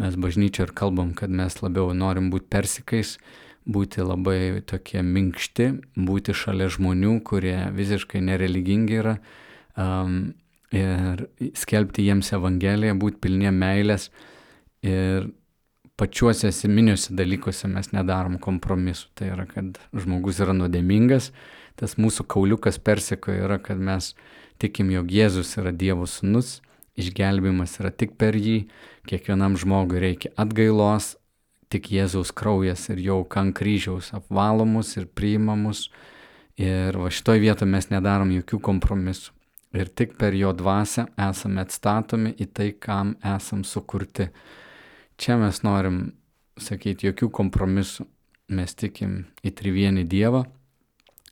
mes 0.00 0.16
bažnyčia 0.16 0.66
ir 0.66 0.74
kalbam, 0.76 1.12
kad 1.14 1.30
mes 1.30 1.60
labiau 1.62 1.92
norim 1.94 2.32
būti 2.32 2.48
persikais, 2.50 3.18
būti 3.64 4.04
labai 4.04 4.62
tokie 4.68 5.02
minkšti, 5.02 5.70
būti 5.96 6.34
šalia 6.36 6.68
žmonių, 6.72 7.18
kurie 7.24 7.56
visiškai 7.74 8.20
nereligingi 8.24 9.00
yra. 9.00 9.18
Um, 9.74 10.34
ir 10.74 11.24
skelbti 11.56 12.04
jiems 12.06 12.32
Evangeliją, 12.34 12.96
būti 12.98 13.20
pilnie 13.22 13.50
meilės 13.54 14.10
ir 14.84 15.30
pačiuose 16.00 16.48
esminiuose 16.50 17.14
dalykuose 17.14 17.70
mes 17.70 17.92
nedarom 17.94 18.38
kompromisų. 18.42 19.10
Tai 19.14 19.30
yra, 19.36 19.46
kad 19.50 19.78
žmogus 19.94 20.40
yra 20.42 20.54
nuodėmingas, 20.56 21.30
tas 21.78 21.96
mūsų 22.00 22.26
kauliukas 22.30 22.80
persiko 22.82 23.34
yra, 23.34 23.60
kad 23.62 23.78
mes 23.78 24.12
tikim, 24.62 24.90
jog 24.94 25.10
Jėzus 25.14 25.54
yra 25.60 25.72
Dievo 25.74 26.08
sūnus, 26.10 26.58
išgelbimas 26.98 27.78
yra 27.80 27.90
tik 27.94 28.18
per 28.18 28.36
jį, 28.38 28.64
kiekvienam 29.10 29.58
žmogui 29.60 30.02
reikia 30.02 30.34
atgailos, 30.40 31.14
tik 31.74 31.90
Jėzaus 31.90 32.30
kraujas 32.36 32.86
ir 32.92 33.02
jau 33.02 33.22
kan 33.26 33.52
kryžiaus 33.56 34.12
apvalomus 34.14 34.94
ir 35.00 35.08
priimamus. 35.10 35.88
Ir 36.54 36.94
va 36.94 37.10
šitoj 37.10 37.40
vietoje 37.42 37.70
mes 37.70 37.88
nedarom 37.90 38.30
jokių 38.30 38.60
kompromisų. 38.62 39.32
Ir 39.74 39.90
tik 39.90 40.14
per 40.20 40.36
jo 40.38 40.52
dvasę 40.54 41.08
esame 41.18 41.64
atstatomi 41.64 42.30
į 42.38 42.46
tai, 42.54 42.68
kam 42.78 43.16
esam 43.26 43.64
sukurti. 43.66 44.28
Čia 45.18 45.34
mes 45.40 45.64
norim 45.66 46.12
sakyti, 46.62 47.08
jokių 47.10 47.32
kompromisų. 47.34 48.06
Mes 48.54 48.76
tikim 48.76 49.24
į 49.42 49.50
trivienį 49.56 50.04
Dievą, 50.06 50.44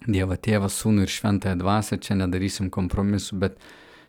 Dievą 0.08 0.38
Tėvą, 0.40 0.70
Sūnų 0.72 1.04
ir 1.04 1.12
Šventąją 1.12 1.58
Dvasę, 1.60 1.98
čia 2.02 2.16
nedarysim 2.18 2.70
kompromisų, 2.72 3.36
bet 3.38 3.58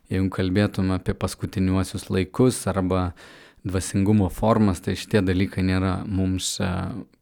jeigu 0.09 0.31
kalbėtum 0.33 0.93
apie 0.95 1.13
paskutiniuosius 1.13 2.07
laikus 2.09 2.63
arba 2.71 3.11
dvasingumo 3.63 4.29
formas, 4.29 4.81
tai 4.83 4.95
šitie 4.99 5.21
dalykai 5.25 5.63
nėra 5.65 5.93
mums 6.07 6.55
e, 6.61 6.69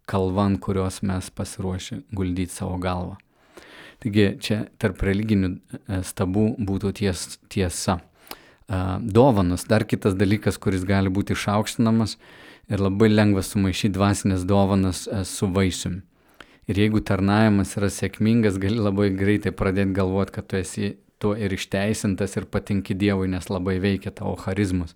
kalvan, 0.10 0.58
kurios 0.62 1.02
mes 1.06 1.30
pasiruošę 1.34 2.02
guldyti 2.16 2.54
savo 2.54 2.78
galvą. 2.82 3.18
Taigi 4.02 4.28
čia 4.42 4.62
tarp 4.82 5.04
religinių 5.06 5.52
e, 5.52 6.02
stabų 6.08 6.48
būtų 6.60 6.96
ties, 7.02 7.28
tiesa 7.50 8.02
dovanos, 9.02 9.66
dar 9.68 9.84
kitas 9.84 10.14
dalykas, 10.16 10.56
kuris 10.56 10.86
gali 10.88 11.12
būti 11.12 11.36
išaukštinamas 11.36 12.14
ir 12.72 12.80
labai 12.80 13.10
lengva 13.10 13.44
sumaišyti 13.44 13.98
dvasinės 13.98 14.46
dovanas 14.48 15.02
su 15.28 15.50
vaisiumi. 15.52 16.00
Ir 16.72 16.78
jeigu 16.80 17.02
tarnavimas 17.04 17.74
yra 17.76 17.90
sėkmingas, 17.92 18.56
gali 18.62 18.80
labai 18.80 19.10
greitai 19.18 19.52
pradėti 19.52 19.92
galvoti, 19.98 20.36
kad 20.38 20.48
tu 20.48 20.60
esi 20.62 20.94
tuo 21.22 21.34
ir 21.36 21.54
išteisintas 21.54 22.38
ir 22.38 22.48
patinki 22.50 22.96
Dievui, 22.98 23.28
nes 23.32 23.50
labai 23.50 23.78
veikia 23.82 24.14
tavo 24.16 24.38
charizmus. 24.40 24.96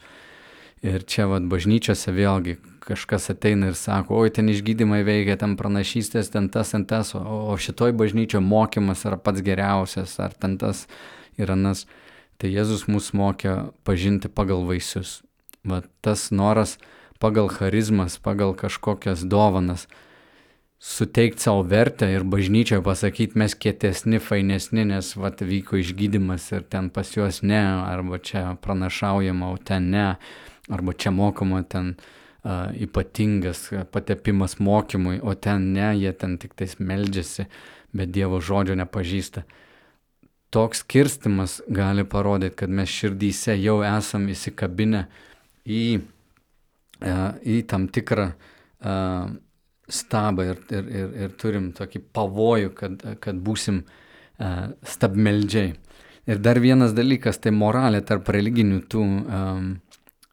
Ir 0.85 1.01
čia 1.09 1.25
vad 1.25 1.47
bažnyčiose 1.49 2.13
vėlgi 2.13 2.59
kažkas 2.85 3.31
ateina 3.33 3.71
ir 3.71 3.77
sako, 3.79 4.19
oi 4.21 4.29
ten 4.29 4.51
išgydymai 4.51 5.01
veikia, 5.07 5.37
ten 5.41 5.55
pranašystės, 5.57 6.29
ten 6.29 6.51
tas, 6.53 6.75
ten 6.75 6.85
tas, 6.85 7.15
o, 7.17 7.21
o 7.49 7.55
šitoj 7.57 7.95
bažnyčio 7.97 8.41
mokymas 8.45 9.01
yra 9.09 9.17
pats 9.17 9.41
geriausias, 9.45 10.13
ar 10.21 10.35
ten 10.37 10.59
tas 10.61 10.85
ir 11.41 11.49
anas. 11.55 11.87
Tai 12.37 12.51
Jėzus 12.51 12.85
mus 12.91 13.13
mokė 13.15 13.71
pažinti 13.87 14.29
pagal 14.29 14.65
vaisius. 14.67 15.21
Va 15.65 15.81
tas 16.05 16.29
noras 16.29 16.75
pagal 17.17 17.49
charizmas, 17.49 18.19
pagal 18.21 18.53
kažkokias 18.53 19.23
dovanas 19.25 19.87
suteikti 20.85 21.41
savo 21.41 21.63
vertę 21.65 22.11
ir 22.13 22.25
bažnyčioje 22.27 22.83
pasakyti, 22.85 23.39
mes 23.39 23.55
kietesni, 23.57 24.19
fainesni, 24.21 24.83
nes 24.85 25.15
vat 25.17 25.41
vyko 25.41 25.79
išgydymas 25.81 26.51
ir 26.53 26.67
ten 26.69 26.91
pas 26.93 27.09
juos 27.15 27.41
ne, 27.41 27.63
arba 27.87 28.19
čia 28.19 28.51
pranašaujama, 28.61 29.49
o 29.49 29.57
ten 29.57 29.89
ne, 29.95 30.09
arba 30.69 30.93
čia 30.93 31.11
mokoma 31.11 31.63
ten 31.63 31.93
uh, 31.95 32.71
ypatingas 32.73 33.67
patepimas 33.91 34.59
mokymui, 34.59 35.19
o 35.21 35.35
ten 35.35 35.71
ne, 35.73 35.91
jie 35.99 36.13
ten 36.13 36.39
tik 36.41 36.55
tais 36.57 36.79
meldžiasi, 36.79 37.45
bet 37.95 38.11
Dievo 38.15 38.41
žodžio 38.41 38.75
nepažįsta 38.79 39.45
toks 40.55 40.79
skirstimas 40.79 41.61
gali 41.67 42.05
parodyti, 42.07 42.55
kad 42.55 42.69
mes 42.71 42.89
širdyse 42.89 43.57
jau 43.59 43.81
esam 43.83 44.29
įsikabinę 44.31 45.01
į, 45.67 45.83
į 47.43 47.57
tam 47.67 47.89
tikrą 47.91 48.29
stabą 49.99 50.45
ir, 50.47 50.61
ir, 50.71 50.87
ir, 51.01 51.09
ir 51.25 51.33
turim 51.41 51.73
tokį 51.75 52.01
pavojų, 52.15 52.71
kad, 52.77 53.03
kad 53.19 53.41
būsim 53.43 53.81
stabmeldžiai. 54.95 55.73
Ir 56.25 56.39
dar 56.41 56.57
vienas 56.63 56.95
dalykas, 56.97 57.37
tai 57.37 57.51
moralė 57.53 57.99
tarp 58.07 58.31
religinių 58.33 58.79
tų 58.89 59.03
um, 59.03 59.67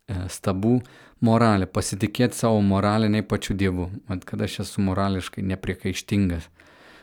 stabų, 0.08 0.80
moralė, 1.22 1.66
pasitikėti 1.66 2.36
savo 2.36 2.60
moraliniai 2.64 3.22
pačiu 3.22 3.54
Dievu, 3.56 3.90
Mat, 4.08 4.24
kad 4.24 4.42
aš 4.42 4.60
esu 4.66 4.82
morališkai 4.82 5.44
nepriekaištingas. 5.46 6.48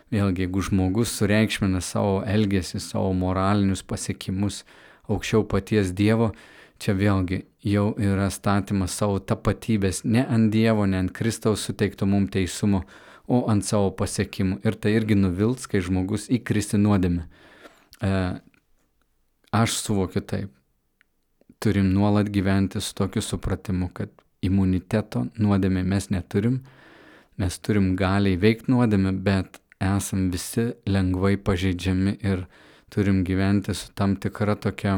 Vėlgi, 0.10 0.48
jeigu 0.48 0.64
žmogus 0.66 1.14
sureikšmina 1.20 1.82
savo 1.86 2.24
elgesį, 2.26 2.80
savo 2.82 3.14
moralinius 3.14 3.84
pasiekimus 3.86 4.64
aukščiau 5.10 5.46
paties 5.46 5.94
Dievo, 5.94 6.32
čia 6.82 6.96
vėlgi 6.98 7.44
jau 7.66 7.92
yra 8.02 8.30
statymas 8.34 8.96
savo 8.98 9.20
tapatybės 9.20 10.04
ne 10.04 10.26
ant 10.26 10.50
Dievo, 10.54 10.88
ne 10.90 11.04
ant 11.04 11.14
Kristaus 11.14 11.66
suteikto 11.68 12.10
mums 12.10 12.34
teisumo, 12.34 12.84
o 13.30 13.44
ant 13.52 13.66
savo 13.66 13.92
pasiekimų. 13.94 14.64
Ir 14.66 14.78
tai 14.82 14.96
irgi 14.98 15.14
nuvils, 15.14 15.68
kai 15.70 15.84
žmogus 15.86 16.26
įkristi 16.34 16.80
nuodėmę. 16.82 17.28
E, 18.02 18.14
aš 19.54 19.76
suvokiu 19.84 20.26
taip. 20.26 20.59
Turim 21.60 21.92
nuolat 21.94 22.30
gyventi 22.32 22.82
su 22.82 22.94
tokiu 22.96 23.22
supratimu, 23.22 23.90
kad 23.94 24.12
imuniteto 24.46 25.26
nuodėmė 25.36 25.84
mes 25.84 26.08
neturim, 26.14 26.62
mes 27.40 27.58
turim 27.60 27.96
galiai 28.00 28.40
veikti 28.40 28.72
nuodėmę, 28.72 29.12
bet 29.24 29.60
esam 29.84 30.30
visi 30.32 30.70
lengvai 30.88 31.36
pažeidžiami 31.38 32.18
ir 32.24 32.46
turim 32.92 33.24
gyventi 33.28 33.76
su 33.76 33.92
tam 33.96 34.16
tikra 34.16 34.56
tokia 34.56 34.98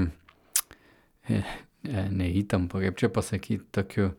e, 1.30 1.41
e, 1.84 2.06
neįtampa, 2.10 2.82
kaip 2.86 2.97
čia 3.02 3.10
pasakyti, 3.13 3.65
tokiu 3.74 4.12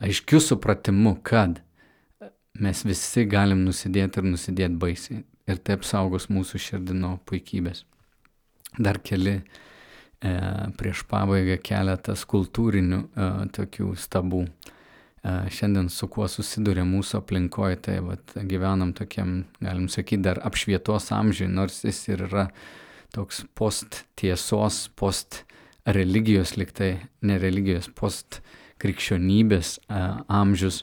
aiškiu 0.00 0.40
supratimu, 0.40 1.16
kad 1.22 1.60
mes 2.60 2.84
visi 2.84 3.26
galim 3.28 3.64
nusidėti 3.66 4.20
ir 4.20 4.28
nusidėti 4.30 4.80
baisiai. 4.80 5.24
Ir 5.46 5.60
taip 5.62 5.84
saugos 5.86 6.26
mūsų 6.32 6.58
širdino 6.58 7.12
puikybės. 7.28 7.84
Dar 8.82 8.98
keli 8.98 9.38
e, 10.20 10.32
prieš 10.78 11.04
pabaigą 11.10 11.58
keletas 11.64 12.24
kultūrinių 12.28 13.00
e, 13.02 13.28
tokių 13.56 13.92
stabų. 14.00 14.44
E, 14.46 15.34
šiandien 15.52 15.90
su 15.92 16.08
kuo 16.12 16.28
susiduria 16.30 16.86
mūsų 16.88 17.20
aplinkoje, 17.20 17.80
tai 17.88 17.98
vat, 18.04 18.36
gyvenam 18.48 18.94
tokiam, 18.96 19.44
galim 19.60 19.90
sakyti, 19.92 20.24
dar 20.28 20.40
apšvietos 20.46 21.10
amžiui, 21.16 21.50
nors 21.52 21.82
jis 21.84 22.02
ir 22.12 22.26
yra 22.28 22.48
toks 23.14 23.44
post 23.54 24.04
tiesos, 24.18 24.86
post 24.96 25.44
religijos 25.86 26.56
liktai, 26.58 26.96
ne 27.22 27.38
religijos, 27.38 27.88
post 27.94 28.40
krikščionybės 28.82 29.78
amžius. 29.88 30.82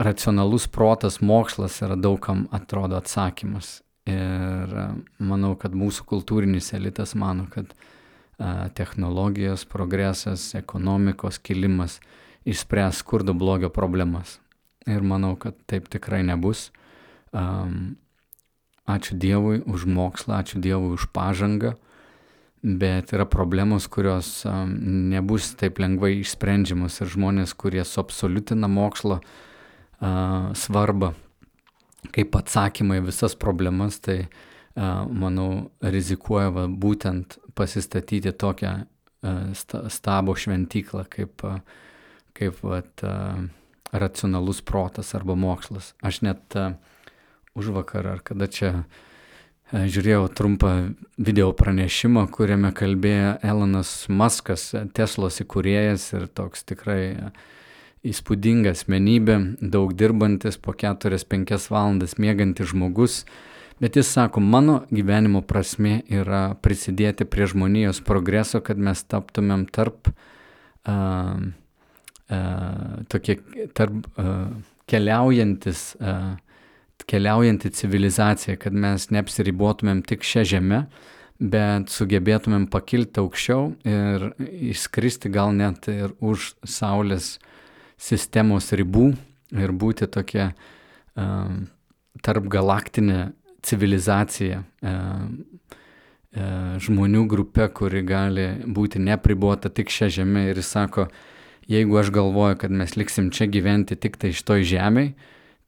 Racionalus 0.00 0.64
protas, 0.72 1.18
mokslas 1.20 1.76
yra 1.84 1.96
daugam 2.00 2.46
atrodo 2.56 2.96
atsakymas. 2.96 3.82
Ir 4.08 4.70
manau, 5.20 5.52
kad 5.60 5.76
mūsų 5.76 6.06
kultūrinis 6.08 6.72
elitas 6.76 7.12
mano, 7.18 7.44
kad 7.52 7.74
technologijos 8.74 9.64
progresas, 9.64 10.54
ekonomikos 10.54 11.38
kilimas, 11.38 12.00
išspręs 12.44 13.02
skurdo 13.02 13.34
blogio 13.36 13.68
problemas. 13.68 14.38
Ir 14.88 15.04
manau, 15.04 15.36
kad 15.36 15.58
taip 15.68 15.90
tikrai 15.92 16.22
nebus. 16.24 16.70
Ačiū 18.90 19.14
Dievui 19.20 19.60
už 19.60 19.84
mokslą, 19.86 20.40
ačiū 20.40 20.60
Dievui 20.64 20.96
už 20.96 21.10
pažangą, 21.12 21.74
bet 22.62 23.12
yra 23.12 23.28
problemos, 23.28 23.86
kurios 23.86 24.42
nebus 24.46 25.52
taip 25.60 25.78
lengvai 25.78 26.16
išsprendžiamos 26.24 27.00
ir 27.04 27.12
žmonės, 27.12 27.54
kurie 27.54 27.84
suabsoliutina 27.84 28.68
mokslo 28.72 29.20
svarbą 30.00 31.12
kaip 32.16 32.32
atsakymai 32.34 33.02
visas 33.04 33.34
problemas, 33.36 34.00
tai 34.00 34.22
uh, 34.24 34.49
manau 34.76 35.70
rizikuoja 35.82 36.52
va, 36.54 36.66
būtent 36.70 37.38
pasistatyti 37.58 38.32
tokią 38.32 38.74
uh, 38.80 39.88
stabo 39.90 40.36
šventyklą 40.38 41.04
kaip 41.10 41.44
uh, 41.44 41.58
kaip 42.40 42.62
vat, 42.64 43.04
racionalus 43.92 44.62
protas 44.62 45.14
arba 45.14 45.34
mokslas. 45.36 45.94
Aš 46.00 46.22
net 46.24 46.56
už 47.58 47.72
vakar 47.74 48.06
ar 48.06 48.20
kada 48.24 48.46
čia 48.46 48.84
žiūrėjau 49.70 50.28
trumpą 50.34 50.72
video 51.18 51.50
pranešimą, 51.54 52.26
kuriame 52.34 52.72
kalbėjo 52.74 53.36
Elonas 53.46 54.08
Muskas, 54.08 54.70
Teslos 54.94 55.42
įkūrėjas 55.44 56.08
ir 56.16 56.26
toks 56.26 56.64
tikrai 56.66 57.02
įspūdinga 58.06 58.72
asmenybė, 58.72 59.36
daug 59.60 59.92
dirbantis, 59.94 60.56
po 60.56 60.72
4-5 60.72 61.68
valandas 61.70 62.16
mėgantis 62.18 62.72
žmogus, 62.72 63.24
Bet 63.80 63.96
jis 63.96 64.10
sako, 64.12 64.40
mano 64.44 64.82
gyvenimo 64.92 65.40
prasme 65.40 66.02
yra 66.12 66.50
prisidėti 66.60 67.24
prie 67.24 67.46
žmonijos 67.48 68.02
progreso, 68.04 68.60
kad 68.60 68.76
mes 68.76 69.00
taptumėm 69.08 69.64
tarp, 69.72 70.10
uh, 70.84 71.40
uh, 72.28 72.98
tokie, 73.08 73.38
tarp 73.72 74.04
uh, 74.20 74.50
keliaujantis, 74.90 75.94
uh, 75.96 76.34
keliaujanti 77.08 77.72
civilizacija, 77.80 78.58
kad 78.60 78.76
mes 78.76 79.08
neapsiribotumėm 79.16 80.04
tik 80.04 80.28
šią 80.28 80.44
žemę, 80.52 80.82
bet 81.40 81.88
sugebėtumėm 81.88 82.68
pakilti 82.68 83.24
aukščiau 83.24 83.66
ir 83.88 84.30
išskristi 84.74 85.32
gal 85.32 85.56
net 85.56 85.88
ir 85.88 86.12
už 86.20 86.52
Saulės 86.68 87.38
sistemos 87.96 88.74
ribų 88.76 89.14
ir 89.56 89.72
būti 89.72 90.04
tokia 90.12 90.50
uh, 90.52 91.60
tarp 92.20 92.52
galaktinė 92.52 93.30
civilizacija, 93.66 94.62
e, 94.62 94.92
e, 94.92 96.46
žmonių 96.84 97.24
grupė, 97.30 97.68
kuri 97.74 98.02
gali 98.06 98.46
būti 98.66 99.02
nepribota 99.02 99.70
tik 99.72 99.92
šią 99.92 100.10
žemę 100.20 100.46
ir 100.50 100.60
jis 100.62 100.72
sako, 100.76 101.08
jeigu 101.70 102.00
aš 102.00 102.12
galvoju, 102.14 102.60
kad 102.62 102.74
mes 102.74 102.96
liksim 102.96 103.30
čia 103.34 103.48
gyventi 103.50 103.98
tik 103.98 104.18
tai 104.20 104.32
iš 104.34 104.42
toj 104.46 104.66
žemėj, 104.68 105.12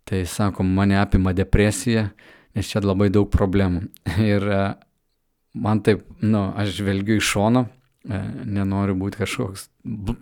tai 0.08 0.24
sako, 0.26 0.66
mane 0.66 0.98
apima 0.98 1.34
depresija, 1.36 2.10
nes 2.56 2.68
čia 2.68 2.82
labai 2.82 3.10
daug 3.12 3.30
problemų. 3.32 3.86
Ir 4.32 4.48
e, 4.48 4.64
man 5.54 5.84
taip, 5.84 6.04
nu, 6.22 6.50
aš 6.56 6.76
žvelgiu 6.80 7.20
iš 7.20 7.34
šono, 7.36 7.66
nenoriu 8.02 8.96
būti 8.98 9.20
kažkoks 9.20 9.68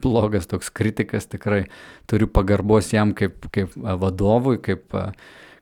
blogas 0.04 0.48
toks 0.50 0.68
kritikas, 0.68 1.24
tikrai 1.32 1.62
turiu 2.10 2.28
pagarbos 2.28 2.92
jam 2.92 3.14
kaip, 3.16 3.46
kaip 3.54 3.72
vadovui, 3.76 4.58
kaip 4.60 4.92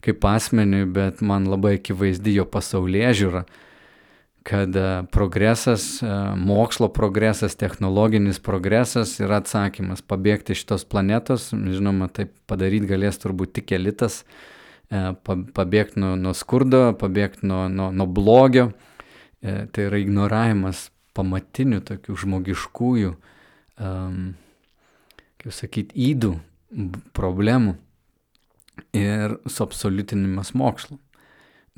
kaip 0.04 0.24
asmeniui, 0.24 0.86
bet 0.94 1.22
man 1.24 1.48
labai 1.50 1.76
akivaizdi 1.78 2.36
jo 2.38 2.46
pasaulyje 2.48 3.14
žiūra, 3.22 3.42
kad 4.48 4.76
e, 4.76 4.84
progresas, 5.12 5.86
e, 6.02 6.10
mokslo 6.40 6.88
progresas, 6.94 7.56
technologinis 7.58 8.38
progresas 8.40 9.16
yra 9.20 9.42
atsakymas 9.42 10.00
pabėgti 10.06 10.54
iš 10.56 10.64
tos 10.70 10.86
planetos. 10.88 11.50
Žinoma, 11.52 12.08
tai 12.08 12.28
padaryti 12.48 12.88
galės 12.88 13.20
turbūt 13.20 13.58
tik 13.58 13.74
elitas, 13.76 14.22
e, 14.88 15.10
pabėgti 15.26 16.00
nuo, 16.00 16.14
nuo 16.16 16.36
skurdo, 16.38 16.92
pabėgti 17.00 17.48
nuo, 17.50 17.66
nuo, 17.68 17.90
nuo 17.92 18.06
blogio. 18.08 18.70
Tai 19.38 19.84
yra 19.86 20.00
ignoravimas 20.02 20.88
pamatinių 21.14 21.78
tokių 21.86 22.16
žmogiškųjų, 22.24 23.12
um, 23.78 24.16
kaip 25.38 25.54
sakyti, 25.54 25.94
įdų 26.08 26.32
problemų 27.14 27.76
ir 28.96 29.36
suabsoliutinimas 29.46 30.54
mokslo. 30.54 30.98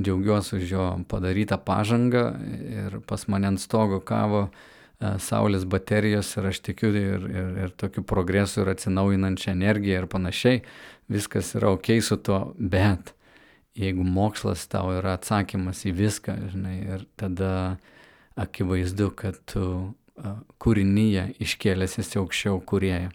Džiaugiuosi 0.00 0.56
už 0.56 0.70
jo 0.70 0.84
padarytą 1.08 1.58
pažangą 1.60 2.24
ir 2.72 3.00
pas 3.06 3.26
mane 3.28 3.50
ant 3.50 3.60
stogo 3.60 4.00
kavo 4.00 4.46
e, 4.48 5.18
saulės 5.20 5.66
baterijos 5.68 6.30
ir 6.38 6.48
aš 6.52 6.60
tikiu 6.70 6.92
ir, 6.96 7.26
ir, 7.28 7.50
ir 7.66 7.74
tokiu 7.76 8.04
progresu 8.06 8.62
ir 8.62 8.72
atsinaujinančią 8.72 9.52
energiją 9.52 10.02
ir 10.02 10.08
panašiai. 10.08 10.62
Viskas 11.10 11.52
yra 11.58 11.74
ok 11.74 11.98
su 12.06 12.16
tuo, 12.16 12.54
bet 12.56 13.12
jeigu 13.76 14.06
mokslas 14.06 14.64
tau 14.70 14.94
yra 14.96 15.18
atsakymas 15.18 15.84
į 15.84 15.94
viską, 15.98 16.36
žinai, 16.54 16.76
ir 16.96 17.06
tada 17.20 17.52
akivaizdu, 18.40 19.10
kad 19.20 19.36
tu 19.52 19.66
e, 20.16 20.36
kūrinyje 20.62 21.34
iškėlėsi 21.44 22.08
aukščiau 22.22 22.62
kurėje 22.64 23.10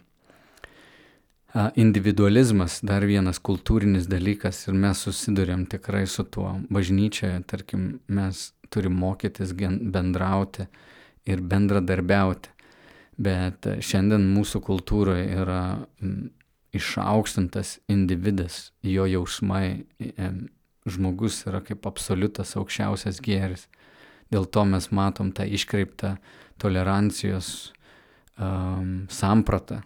individualizmas 1.74 2.80
dar 2.84 3.06
vienas 3.06 3.38
kultūrinis 3.38 4.08
dalykas 4.10 4.66
ir 4.68 4.74
mes 4.74 5.00
susidurėm 5.06 5.66
tikrai 5.70 6.06
su 6.06 6.24
tuo. 6.24 6.56
Bažnyčioje, 6.70 7.40
tarkim, 7.48 8.00
mes 8.08 8.50
turim 8.70 8.96
mokytis 8.98 9.54
bendrauti 9.56 10.66
ir 11.26 11.40
bendradarbiauti. 11.40 12.52
Bet 13.16 13.64
šiandien 13.80 14.26
mūsų 14.34 14.60
kultūroje 14.60 15.24
yra 15.40 15.62
išaukštintas 16.76 17.78
individas, 17.88 18.72
jo 18.84 19.06
jausmai, 19.08 19.86
žmogus 20.86 21.40
yra 21.48 21.62
kaip 21.64 21.86
absoliutas 21.88 22.52
aukščiausias 22.60 23.22
gėris. 23.24 23.66
Dėl 24.32 24.44
to 24.50 24.66
mes 24.68 24.90
matom 24.92 25.30
tą 25.32 25.46
iškreiptą 25.46 26.16
tolerancijos 26.60 27.72
um, 28.36 29.06
sampratą, 29.12 29.80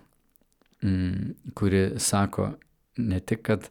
kuri 1.55 1.83
sako 1.99 2.51
ne 2.97 3.21
tik, 3.21 3.43
kad 3.43 3.71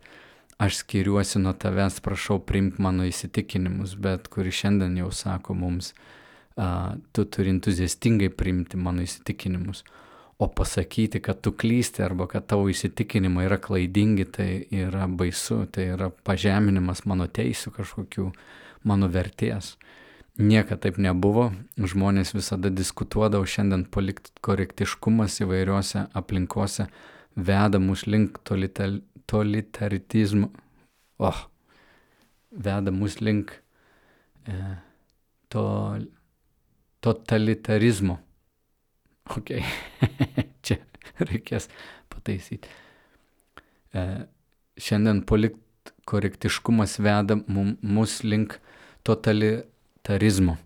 aš 0.59 0.81
skiriuosi 0.83 1.39
nuo 1.39 1.53
tavęs, 1.53 2.01
prašau 2.03 2.39
priimk 2.45 2.79
mano 2.83 3.05
įsitikinimus, 3.07 3.95
bet 4.01 4.27
kuri 4.27 4.51
šiandien 4.51 4.97
jau 4.99 5.11
sako 5.15 5.55
mums, 5.55 5.93
tu 7.15 7.25
turi 7.25 7.53
entuziastingai 7.55 8.29
priimti 8.35 8.77
mano 8.77 9.05
įsitikinimus. 9.05 9.83
O 10.39 10.47
pasakyti, 10.55 11.19
kad 11.19 11.41
tu 11.43 11.51
klysti 11.51 12.03
arba 12.03 12.27
kad 12.31 12.45
tavo 12.47 12.69
įsitikinimai 12.71 13.43
yra 13.49 13.57
klaidingi, 13.59 14.25
tai 14.31 14.49
yra 14.71 15.07
baisu, 15.07 15.65
tai 15.67 15.89
yra 15.95 16.07
pažeminimas 16.23 17.03
mano 17.11 17.27
teisų 17.27 17.73
kažkokių, 17.75 18.29
mano 18.87 19.09
vertės. 19.11 19.73
Niekada 20.39 20.85
taip 20.85 20.95
nebuvo, 21.03 21.49
žmonės 21.75 22.29
visada 22.31 22.69
diskutuodavo, 22.71 23.43
šiandien 23.43 23.81
politkorektiškumas 23.91 25.41
įvairiuose 25.43 26.05
aplinkose 26.15 26.85
veda 27.35 27.75
mus 27.83 28.05
link 28.07 28.39
totalitarizmo, 28.47 30.47
oh, 31.19 31.41
veda 32.55 32.93
mus 32.95 33.19
link 33.19 33.51
e, 34.47 34.79
to, 35.51 35.63
totalitarizmo. 37.03 38.15
Ok, 39.35 39.59
čia 40.63 40.79
reikės 41.19 41.67
pataisyti. 42.15 42.71
E, 43.91 44.23
šiandien 44.79 45.19
politkorektiškumas 45.27 46.95
veda 47.03 47.35
mus 47.43 48.23
link 48.23 48.55
totalitarizmo 49.03 49.75
tarizmo, 50.09 50.57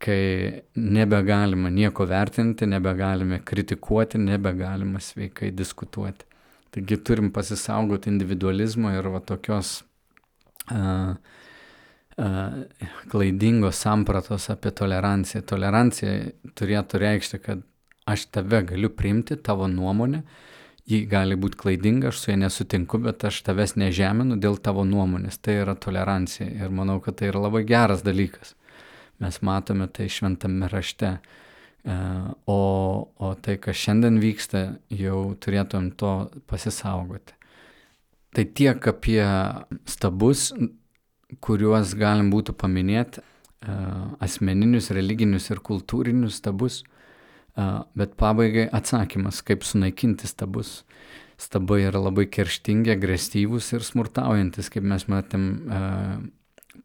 kai 0.00 0.62
nebegalima 0.80 1.70
nieko 1.70 2.06
vertinti, 2.08 2.66
nebegalime 2.66 3.42
kritikuoti, 3.44 4.18
nebegalima 4.18 5.00
sveikai 5.04 5.52
diskutuoti. 5.52 6.26
Taigi 6.70 6.96
turim 7.04 7.32
pasisaugoti 7.34 8.10
individualizmo 8.12 8.92
ir 8.94 9.08
va 9.10 9.20
tokios 9.26 9.80
uh, 10.70 11.16
uh, 12.16 12.60
klaidingos 13.10 13.80
sampratos 13.82 14.46
apie 14.54 14.70
toleranciją. 14.78 15.42
Tolerancija 15.50 16.14
turėtų 16.54 17.00
reikšti, 17.02 17.40
kad 17.42 17.66
aš 18.10 18.28
tave 18.36 18.62
galiu 18.70 18.92
priimti, 18.94 19.36
tavo 19.36 19.66
nuomonę, 19.70 20.22
ji 20.90 21.02
gali 21.10 21.36
būti 21.38 21.58
klaidinga, 21.58 22.10
aš 22.10 22.22
su 22.22 22.30
ja 22.32 22.38
nesutinku, 22.38 23.02
bet 23.02 23.26
aš 23.26 23.42
tavęs 23.46 23.76
nežeminu 23.78 24.38
dėl 24.40 24.58
tavo 24.62 24.86
nuomonės. 24.86 25.42
Tai 25.42 25.58
yra 25.64 25.74
tolerancija 25.74 26.48
ir 26.48 26.70
manau, 26.74 27.00
kad 27.02 27.18
tai 27.18 27.30
yra 27.30 27.42
labai 27.48 27.66
geras 27.66 28.06
dalykas. 28.06 28.54
Mes 29.20 29.40
matome 29.44 29.88
tai 29.92 30.08
šventame 30.08 30.68
rašte. 30.72 31.18
E, 31.84 31.96
o, 32.46 32.60
o 33.16 33.32
tai, 33.40 33.56
kas 33.60 33.76
šiandien 33.80 34.20
vyksta, 34.20 34.62
jau 34.92 35.34
turėtum 35.40 35.90
to 36.00 36.14
pasisaugoti. 36.48 37.36
Tai 38.36 38.44
tiek 38.54 38.86
apie 38.92 39.22
stabus, 39.90 40.50
kuriuos 41.42 41.94
galim 41.98 42.30
būtų 42.32 42.54
paminėti, 42.60 43.20
e, 43.20 43.76
asmeninius, 44.24 44.90
religinius 44.96 45.50
ir 45.52 45.62
kultūrinius 45.66 46.40
stabus, 46.40 46.82
e, 46.82 47.68
bet 47.96 48.16
pabaigai 48.20 48.68
atsakymas, 48.72 49.42
kaip 49.44 49.66
sunaikinti 49.68 50.28
stabus. 50.30 50.80
Stabai 51.40 51.82
yra 51.88 52.00
labai 52.00 52.26
kerštingi, 52.28 52.92
agresyvūs 52.92 53.72
ir 53.72 53.84
smurtaujantis, 53.84 54.68
kaip 54.72 54.84
mes 54.84 55.06
matėm 55.08 55.46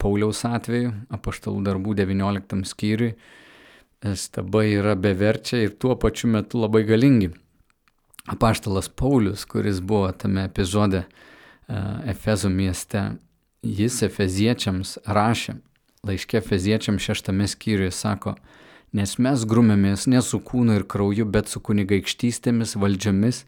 Pauliaus 0.01 0.41
atveju, 0.47 0.91
apaštalų 1.13 1.61
darbų 1.65 1.95
19 1.97 2.65
skyriui, 2.67 3.13
stabai 4.17 4.67
yra 4.75 4.95
beverčiai 4.97 5.67
ir 5.67 5.75
tuo 5.79 5.95
pačiu 5.99 6.29
metu 6.33 6.61
labai 6.61 6.83
galingi. 6.87 7.31
Apaštalas 8.29 8.89
Paulius, 8.89 9.45
kuris 9.45 9.79
buvo 9.81 10.09
tame 10.11 10.47
epizode 10.49 11.05
Efezo 12.09 12.49
mieste, 12.49 13.15
jis 13.65 14.01
Efeziečiams 14.05 14.97
rašė, 15.05 15.59
laiškė 16.05 16.41
Efeziečiams 16.41 17.05
šeštame 17.05 17.47
skyriuje 17.49 17.93
sako, 17.93 18.35
nes 18.93 19.15
mes 19.21 19.45
grumėmės 19.49 20.05
ne 20.09 20.21
su 20.25 20.39
kūnu 20.41 20.79
ir 20.79 20.85
krauju, 20.89 21.25
bet 21.29 21.49
su 21.49 21.61
kunigaikštystėmis, 21.61 22.75
valdžiomis, 22.81 23.43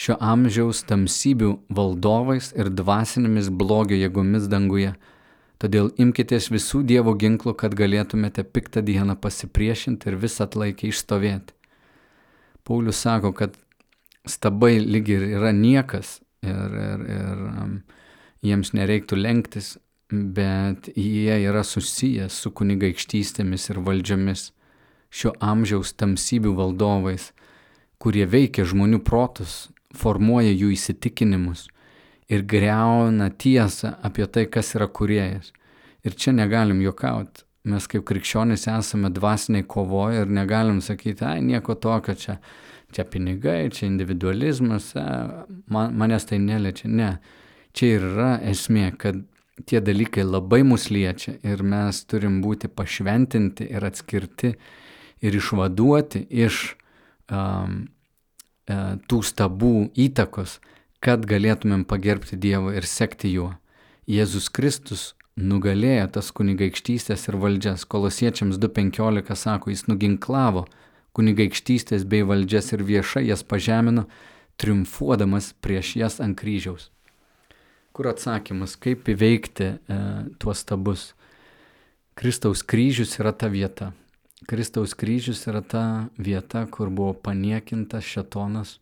šio 0.00 0.16
amžiaus 0.22 0.82
tamsybių 0.88 1.52
valdovais 1.70 2.52
ir 2.58 2.70
dvasinėmis 2.74 3.50
blogio 3.50 3.98
jėgomis 3.98 4.46
danguje 4.50 4.94
Todėl 5.60 5.90
imkitės 6.00 6.48
visų 6.52 6.82
Dievo 6.88 7.12
ginklų, 7.20 7.52
kad 7.60 7.74
galėtumėte 7.76 8.46
piktą 8.48 8.80
dieną 8.84 9.18
pasipriešinti 9.20 10.08
ir 10.08 10.16
visą 10.20 10.46
atlaikę 10.46 10.88
išstovėti. 10.88 11.52
Paulius 12.64 13.02
sako, 13.04 13.34
kad 13.36 13.58
stabai 14.28 14.78
lyg 14.80 15.08
ir 15.12 15.26
yra 15.36 15.52
niekas 15.52 16.20
ir, 16.44 16.80
ir, 16.80 17.04
ir 17.12 17.44
um, 17.50 17.78
jiems 18.44 18.72
nereiktų 18.76 19.20
lenktis 19.20 19.74
bet 20.10 20.90
jie 20.96 21.36
yra 21.46 21.62
susijęs 21.66 22.34
su 22.42 22.50
kunigaikštystėmis 22.54 23.68
ir 23.70 23.80
valdžiomis, 23.86 24.50
šio 25.10 25.32
amžiaus 25.42 25.94
tamsybių 25.98 26.54
valdovais, 26.58 27.30
kurie 28.02 28.26
veikia 28.26 28.66
žmonių 28.66 29.02
protus, 29.06 29.70
formuoja 29.94 30.50
jų 30.50 30.72
įsitikinimus 30.74 31.68
ir 32.30 32.46
greuna 32.46 33.30
tiesą 33.30 33.96
apie 34.06 34.26
tai, 34.26 34.46
kas 34.46 34.74
yra 34.78 34.86
kuriejas. 34.88 35.50
Ir 36.06 36.14
čia 36.16 36.32
negalim 36.32 36.80
juokauti. 36.84 37.44
Mes 37.68 37.84
kaip 37.90 38.06
krikščionys 38.08 38.64
esame 38.72 39.10
dvasiniai 39.12 39.66
kovoje 39.68 40.22
ir 40.22 40.30
negalim 40.32 40.78
sakyti, 40.80 41.26
ai 41.28 41.42
nieko 41.44 41.74
tokio 41.76 42.14
čia, 42.16 42.38
čia 42.94 43.04
pinigai, 43.04 43.68
čia 43.74 43.84
individualizmas, 43.90 44.94
man, 45.68 45.92
manęs 46.00 46.24
tai 46.30 46.38
neliečia. 46.40 46.88
Ne, 46.88 47.10
čia 47.76 47.98
ir 47.98 48.06
yra 48.14 48.30
esmė, 48.48 48.86
kad 48.96 49.20
tie 49.68 49.82
dalykai 49.84 50.24
labai 50.24 50.62
mus 50.64 50.88
liečia 50.88 51.36
ir 51.44 51.60
mes 51.66 52.00
turim 52.08 52.40
būti 52.40 52.70
pašventinti 52.72 53.68
ir 53.68 53.84
atskirti 53.84 54.54
ir 55.20 55.36
išvaduoti 55.36 56.24
iš 56.46 56.62
um, 57.28 57.82
tų 59.10 59.20
stabų 59.26 59.74
įtakos, 59.98 60.60
kad 61.00 61.24
galėtumėm 61.26 61.86
pagerbti 61.88 62.36
Dievą 62.36 62.74
ir 62.76 62.86
sekti 62.88 63.32
juo. 63.32 63.54
Jėzus 64.10 64.50
Kristus 64.52 65.14
nugalėjo 65.40 66.06
tas 66.16 66.30
kunigaikštystės 66.36 67.28
ir 67.30 67.38
valdžias. 67.40 67.86
Kolosiečiams 67.88 68.60
2.15 68.60 69.36
sako, 69.38 69.72
jis 69.72 69.86
nuginklavo 69.88 70.66
kunigaikštystės 71.16 72.04
bei 72.08 72.24
valdžias 72.26 72.72
ir 72.76 72.84
viešai 72.86 73.26
jas 73.28 73.42
pažemino, 73.42 74.06
triumfuodamas 74.60 75.54
prieš 75.64 75.96
jas 75.96 76.20
ant 76.20 76.36
kryžiaus. 76.38 76.90
Kur 77.96 78.10
atsakymas, 78.12 78.76
kaip 78.78 79.08
įveikti 79.10 79.66
e, 79.66 79.96
tuos 80.38 80.62
stabus? 80.62 81.10
Kristaus 82.14 82.62
kryžius 82.62 83.16
yra 83.18 83.32
ta 83.32 83.48
vieta. 83.50 83.90
Kristaus 84.48 84.94
kryžius 84.94 85.42
yra 85.50 85.62
ta 85.64 85.84
vieta, 86.16 86.66
kur 86.70 86.92
buvo 86.92 87.14
paniekintas 87.16 88.06
šetonas, 88.06 88.78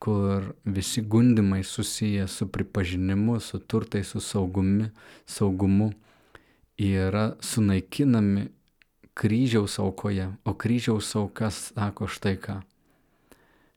kur 0.00 0.54
visi 0.64 1.02
gundimai 1.02 1.64
susiję 1.64 2.28
su 2.28 2.48
pripažinimu, 2.48 3.40
su 3.40 3.58
turtai, 3.58 4.04
su 4.04 4.20
saugumi, 4.20 4.88
saugumu 5.26 5.92
yra 6.78 7.36
sunaikinami 7.40 8.48
kryžiaus 9.14 9.78
aukoje. 9.78 10.32
O 10.44 10.54
kryžiaus 10.54 11.16
aukas 11.16 11.72
sako 11.74 12.08
štai 12.08 12.36
ką. 12.40 12.62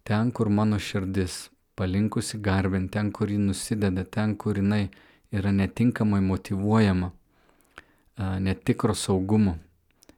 Ten, 0.04 0.32
kur 0.32 0.50
mano 0.50 0.80
širdis, 0.80 1.50
palinkusi 1.76 2.40
garbinti 2.40 2.94
ten, 2.96 3.12
kur 3.12 3.32
ji 3.32 3.38
nusideda, 3.38 4.04
ten, 4.04 4.36
kur 4.36 4.56
jinai 4.56 4.88
yra 5.32 5.52
netinkamai 5.52 6.22
motivuojama, 6.22 7.12
netikro 8.40 8.96
saugumo 8.96 9.58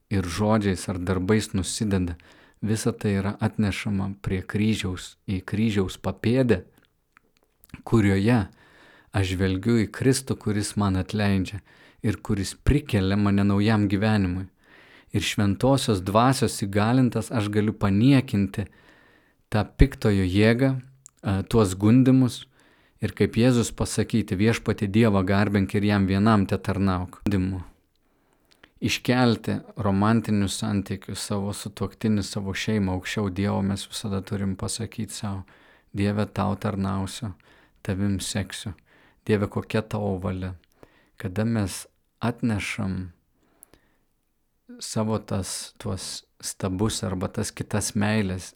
ir 0.09 0.25
žodžiais 0.25 0.89
ar 0.89 0.99
darbais 0.99 1.53
nusideda, 1.53 2.17
visa 2.65 2.91
tai 2.91 3.15
yra 3.19 3.35
atnešama 3.43 4.15
prie 4.25 4.41
kryžiaus, 4.41 5.15
į 5.29 5.41
kryžiaus 5.47 5.97
papėdę, 6.01 6.63
kurioje 7.85 8.45
aš 9.15 9.31
žvelgiu 9.31 9.77
į 9.83 9.89
Kristų, 9.95 10.37
kuris 10.39 10.75
man 10.79 10.99
atleidžia 10.99 11.61
ir 12.05 12.19
kuris 12.21 12.53
prikelia 12.67 13.17
mane 13.17 13.45
naujam 13.47 13.87
gyvenimui. 13.91 14.47
Ir 15.15 15.23
šventosios 15.23 16.01
dvasios 16.03 16.57
įgalintas 16.65 17.31
aš 17.31 17.47
galiu 17.53 17.71
paniekinti 17.71 18.65
tą 19.53 19.63
piktojo 19.79 20.25
jėgą, 20.27 20.73
tuos 21.49 21.77
gundimus 21.79 22.43
ir 23.01 23.15
kaip 23.15 23.39
Jėzus 23.39 23.71
pasakyti 23.75 24.37
viešpati 24.39 24.89
Dievą 24.91 25.23
garbink 25.25 25.77
ir 25.77 25.87
jam 25.87 26.09
vienam 26.09 26.45
te 26.49 26.59
tarnauk. 26.59 27.21
Gundimu. 27.23 27.63
Iškelti 28.83 29.55
romantinius 29.79 30.57
santykius 30.59 31.21
savo 31.29 31.53
sutuoktinį, 31.55 32.23
savo 32.27 32.51
šeimą 32.51 32.97
aukščiau. 32.97 33.29
Dievo 33.31 33.61
mes 33.63 33.85
visada 33.87 34.19
turim 34.21 34.57
pasakyti 34.59 35.15
savo, 35.15 35.45
Dieve 35.95 36.25
tau 36.27 36.57
tarnausiu, 36.59 37.31
tavim 37.81 38.19
seksiu, 38.19 38.73
Dieve 39.25 39.47
kokia 39.47 39.81
tavo 39.81 40.17
valia. 40.19 40.55
Kada 41.15 41.45
mes 41.47 41.85
atnešam 42.19 43.13
savo 44.79 45.21
tas 45.23 45.73
tuos 45.79 46.25
stabus 46.43 46.99
arba 47.07 47.29
tas 47.31 47.51
kitas 47.55 47.93
meilės 47.95 48.51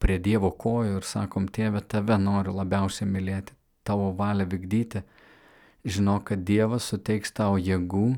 prie 0.00 0.16
Dievo 0.18 0.48
kojų 0.56 0.96
ir 1.02 1.04
sakom, 1.04 1.50
tėve, 1.52 1.82
tave 1.84 2.16
noriu 2.16 2.54
labiausiai 2.56 3.08
mylėti, 3.10 3.52
tavo 3.84 4.08
valią 4.16 4.46
vykdyti, 4.48 5.02
žinau, 5.84 6.16
kad 6.24 6.46
Dievas 6.48 6.88
suteiks 6.88 7.36
tau 7.36 7.58
jėgų 7.60 8.14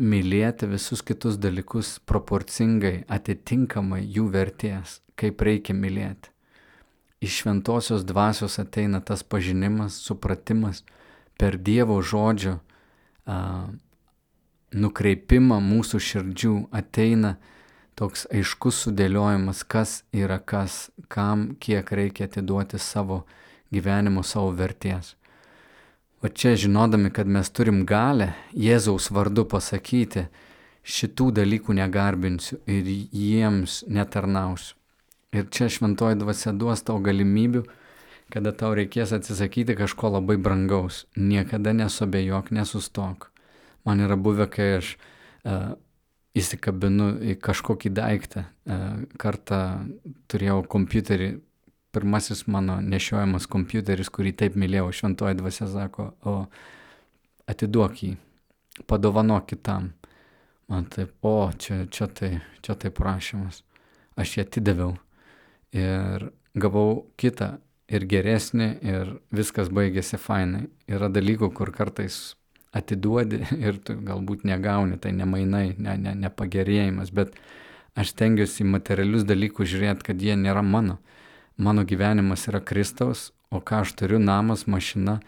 mylėti 0.00 0.68
visus 0.70 1.02
kitus 1.04 1.36
dalykus 1.40 1.98
proporcingai, 2.08 3.04
atitinkamai 3.08 4.00
jų 4.08 4.30
vertės, 4.32 5.00
kaip 5.20 5.42
reikia 5.44 5.76
mylėti. 5.76 6.32
Iš 7.20 7.42
šventosios 7.42 8.06
dvasios 8.08 8.56
ateina 8.62 9.02
tas 9.04 9.22
pažinimas, 9.22 9.98
supratimas 10.00 10.82
per 11.36 11.58
Dievo 11.60 11.98
žodžio 12.00 12.56
a, 13.28 13.68
nukreipimą 14.72 15.60
mūsų 15.60 16.00
širdžių 16.06 16.54
ateina 16.72 17.34
toks 18.00 18.24
aiškus 18.32 18.86
sudėliojimas, 18.86 19.62
kas 19.68 20.00
yra 20.16 20.40
kas, 20.40 20.88
kam 21.12 21.50
kiek 21.60 21.92
reikia 21.92 22.30
atiduoti 22.30 22.80
savo 22.80 23.26
gyvenimo, 23.68 24.24
savo 24.24 24.54
vertės. 24.56 25.14
O 26.20 26.28
čia 26.28 26.52
žinodami, 26.56 27.08
kad 27.10 27.26
mes 27.26 27.48
turim 27.48 27.84
galę 27.88 28.34
Jėzaus 28.52 29.08
vardu 29.08 29.46
pasakyti, 29.48 30.26
šitų 30.84 31.30
dalykų 31.38 31.76
negarbinsiu 31.78 32.58
ir 32.68 32.88
jiems 32.88 33.80
netarnausiu. 33.88 34.76
Ir 35.32 35.46
čia 35.48 35.70
šventoji 35.70 36.18
dvasia 36.20 36.52
duos 36.52 36.82
tau 36.82 36.98
galimybių, 37.00 37.62
kada 38.34 38.52
tau 38.52 38.74
reikės 38.76 39.14
atsisakyti 39.16 39.76
kažko 39.78 40.10
labai 40.16 40.36
brangaus. 40.36 41.04
Niekada 41.16 41.72
nesobėjok, 41.78 42.50
nesustok. 42.52 43.30
Man 43.86 44.02
yra 44.04 44.18
buvę, 44.20 44.48
kai 44.50 44.66
aš 44.80 44.96
uh, 44.96 45.72
įsikabinu 46.36 47.12
į 47.32 47.36
kažkokį 47.42 47.90
daiktą. 47.94 48.44
E, 48.46 48.76
kartą 49.18 49.60
turėjau 50.30 50.60
kompiuterį, 50.70 51.30
pirmasis 51.92 52.46
mano 52.46 52.78
nešiojamas 52.82 53.48
kompiuteris, 53.50 54.10
kurį 54.12 54.34
taip 54.42 54.58
mylėjau, 54.58 54.90
šventoji 55.00 55.38
dvasia 55.40 55.68
sako, 55.70 56.10
o 56.24 56.34
atiduok 57.50 58.02
jį, 58.04 58.12
padovanok 58.90 59.48
kitam. 59.50 59.92
Man 60.70 60.86
taip, 60.86 61.16
o 61.26 61.50
čia, 61.58 61.82
čia, 61.90 62.06
tai, 62.06 62.36
čia 62.62 62.76
tai 62.78 62.92
prašymas. 62.94 63.64
Aš 64.14 64.36
jį 64.36 64.44
atidaviau 64.44 64.92
ir 65.74 66.28
gavau 66.54 67.08
kitą 67.18 67.56
ir 67.90 68.06
geresnį 68.06 68.68
ir 68.86 69.16
viskas 69.34 69.70
baigėsi 69.74 70.18
fainai. 70.20 70.68
Yra 70.90 71.10
dalykų, 71.10 71.50
kur 71.54 71.72
kartais 71.74 72.36
atiduodi 72.76 73.42
ir 73.66 73.80
tu 73.82 73.98
galbūt 73.98 74.46
negauni, 74.46 74.98
tai 75.02 75.12
ne 75.16 75.26
mainai, 75.26 75.74
ne, 75.78 75.96
ne, 75.98 76.14
ne 76.14 76.30
pagerėjimas, 76.30 77.10
bet 77.14 77.34
aš 77.98 78.14
stengiuosi 78.14 78.62
į 78.62 78.70
materialius 78.70 79.26
dalykus 79.26 79.72
žiūrėti, 79.72 80.06
kad 80.06 80.22
jie 80.22 80.38
nėra 80.38 80.62
mano. 80.62 81.00
Mano 81.60 81.84
gyvenimas 81.84 82.46
yra 82.48 82.62
Kristaus, 82.64 83.30
o 83.52 83.60
ką 83.60 83.82
aš 83.84 83.92
turiu, 83.98 84.18
namas, 84.22 84.64
mašina, 84.64 85.18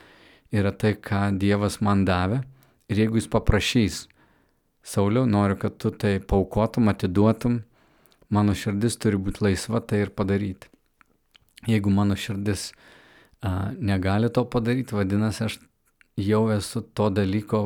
yra 0.54 0.72
tai, 0.72 0.94
ką 0.96 1.26
Dievas 1.36 1.82
man 1.84 2.06
davė. 2.08 2.40
Ir 2.88 3.04
jeigu 3.04 3.20
jis 3.20 3.28
paprašys, 3.32 4.06
Sauliau, 4.82 5.26
noriu, 5.26 5.56
kad 5.56 5.76
tu 5.78 5.90
tai 5.90 6.18
paukotum, 6.18 6.88
atiduotum, 6.90 7.60
mano 8.34 8.54
širdis 8.54 8.98
turi 8.98 9.18
būti 9.20 9.44
laisva 9.46 9.80
tai 9.80 10.02
ir 10.02 10.10
padaryti. 10.10 10.66
Jeigu 11.70 11.92
mano 11.94 12.16
širdis 12.18 12.72
a, 13.40 13.70
negali 13.78 14.30
to 14.34 14.42
padaryti, 14.50 14.96
vadinasi, 14.98 15.44
aš 15.46 15.58
jau 16.18 16.48
esu 16.50 16.82
to 16.82 17.06
dalyko 17.14 17.62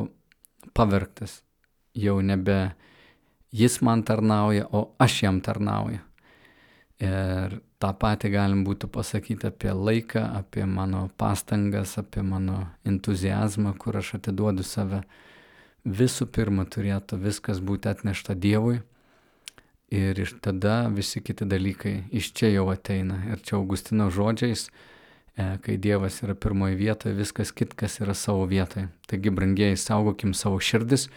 pavergtas. 0.77 1.41
Jau 1.97 2.19
nebe 2.21 2.75
jis 3.49 3.79
man 3.81 4.05
tarnauja, 4.05 4.67
o 4.69 4.91
aš 5.01 5.23
jam 5.23 5.41
tarnauju. 5.41 6.03
Ir 7.01 7.57
tą 7.81 7.93
patį 7.93 8.31
galim 8.33 8.65
būtų 8.67 8.89
pasakyti 8.93 9.49
apie 9.49 9.71
laiką, 9.73 10.23
apie 10.39 10.65
mano 10.65 11.07
pastangas, 11.17 11.97
apie 12.01 12.23
mano 12.25 12.67
entuzijazmą, 12.87 13.75
kur 13.77 13.99
aš 14.01 14.17
atiduodu 14.19 14.65
save. 14.65 15.03
Visų 15.87 16.27
pirma 16.35 16.65
turėtų 16.67 17.19
viskas 17.21 17.61
būti 17.63 17.87
atnešta 17.87 18.35
Dievui 18.35 18.81
ir 19.93 20.19
iš 20.19 20.35
tada 20.43 20.89
visi 20.91 21.21
kiti 21.23 21.47
dalykai 21.47 22.09
iš 22.11 22.33
čia 22.35 22.51
jau 22.51 22.67
ateina. 22.73 23.21
Ir 23.31 23.39
čia 23.39 23.55
Augustino 23.61 24.09
žodžiais 24.11 24.67
E, 25.37 25.45
kai 25.61 25.77
Dievas 25.77 26.17
yra 26.25 26.33
pirmoje 26.33 26.75
vietoje, 26.79 27.13
viskas 27.13 27.51
kitkas 27.53 27.99
yra 28.01 28.15
savo 28.17 28.47
vietoje. 28.49 28.87
Taigi, 29.05 29.29
brangieji, 29.29 29.77
saugokim 29.77 30.33
savo 30.33 30.57
širdis, 30.57 31.07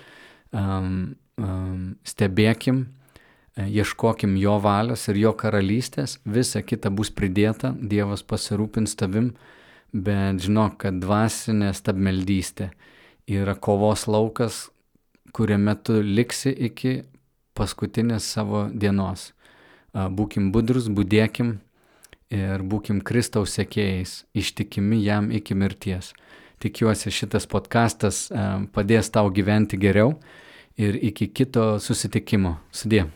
um, 0.52 1.14
um, 1.40 1.94
stebėkim, 2.04 2.82
ieškokim 3.58 4.36
jo 4.38 4.58
valios 4.62 5.08
ir 5.08 5.18
jo 5.18 5.32
karalystės, 5.36 6.18
visa 6.24 6.62
kita 6.62 6.90
bus 6.90 7.10
pridėta, 7.10 7.72
Dievas 7.74 8.22
pasirūpins 8.22 8.94
tavim, 8.96 9.32
bet 9.92 10.42
žinok, 10.44 10.78
kad 10.84 11.00
dvasinė 11.02 11.72
stabmeldystė 11.74 12.70
yra 13.30 13.54
kovos 13.54 14.06
laukas, 14.06 14.68
kuriame 15.34 15.74
tu 15.82 16.00
liksi 16.02 16.50
iki 16.50 17.02
paskutinės 17.58 18.26
savo 18.26 18.68
dienos. 18.70 19.32
Būkim 19.92 20.52
budrus, 20.54 20.86
būdėkim 20.86 21.58
ir 22.30 22.62
būkim 22.62 23.02
Kristaus 23.02 23.56
sekėjais, 23.58 24.24
ištikimi 24.34 25.02
jam 25.02 25.30
iki 25.34 25.54
mirties. 25.58 26.12
Tikiuosi 26.62 27.10
šitas 27.10 27.48
podkastas 27.50 28.28
padės 28.74 29.10
tau 29.10 29.30
gyventi 29.34 29.80
geriau 29.80 30.14
ir 30.78 30.94
iki 30.94 31.30
kito 31.34 31.78
susitikimo. 31.82 32.58
Sudė. 32.70 33.08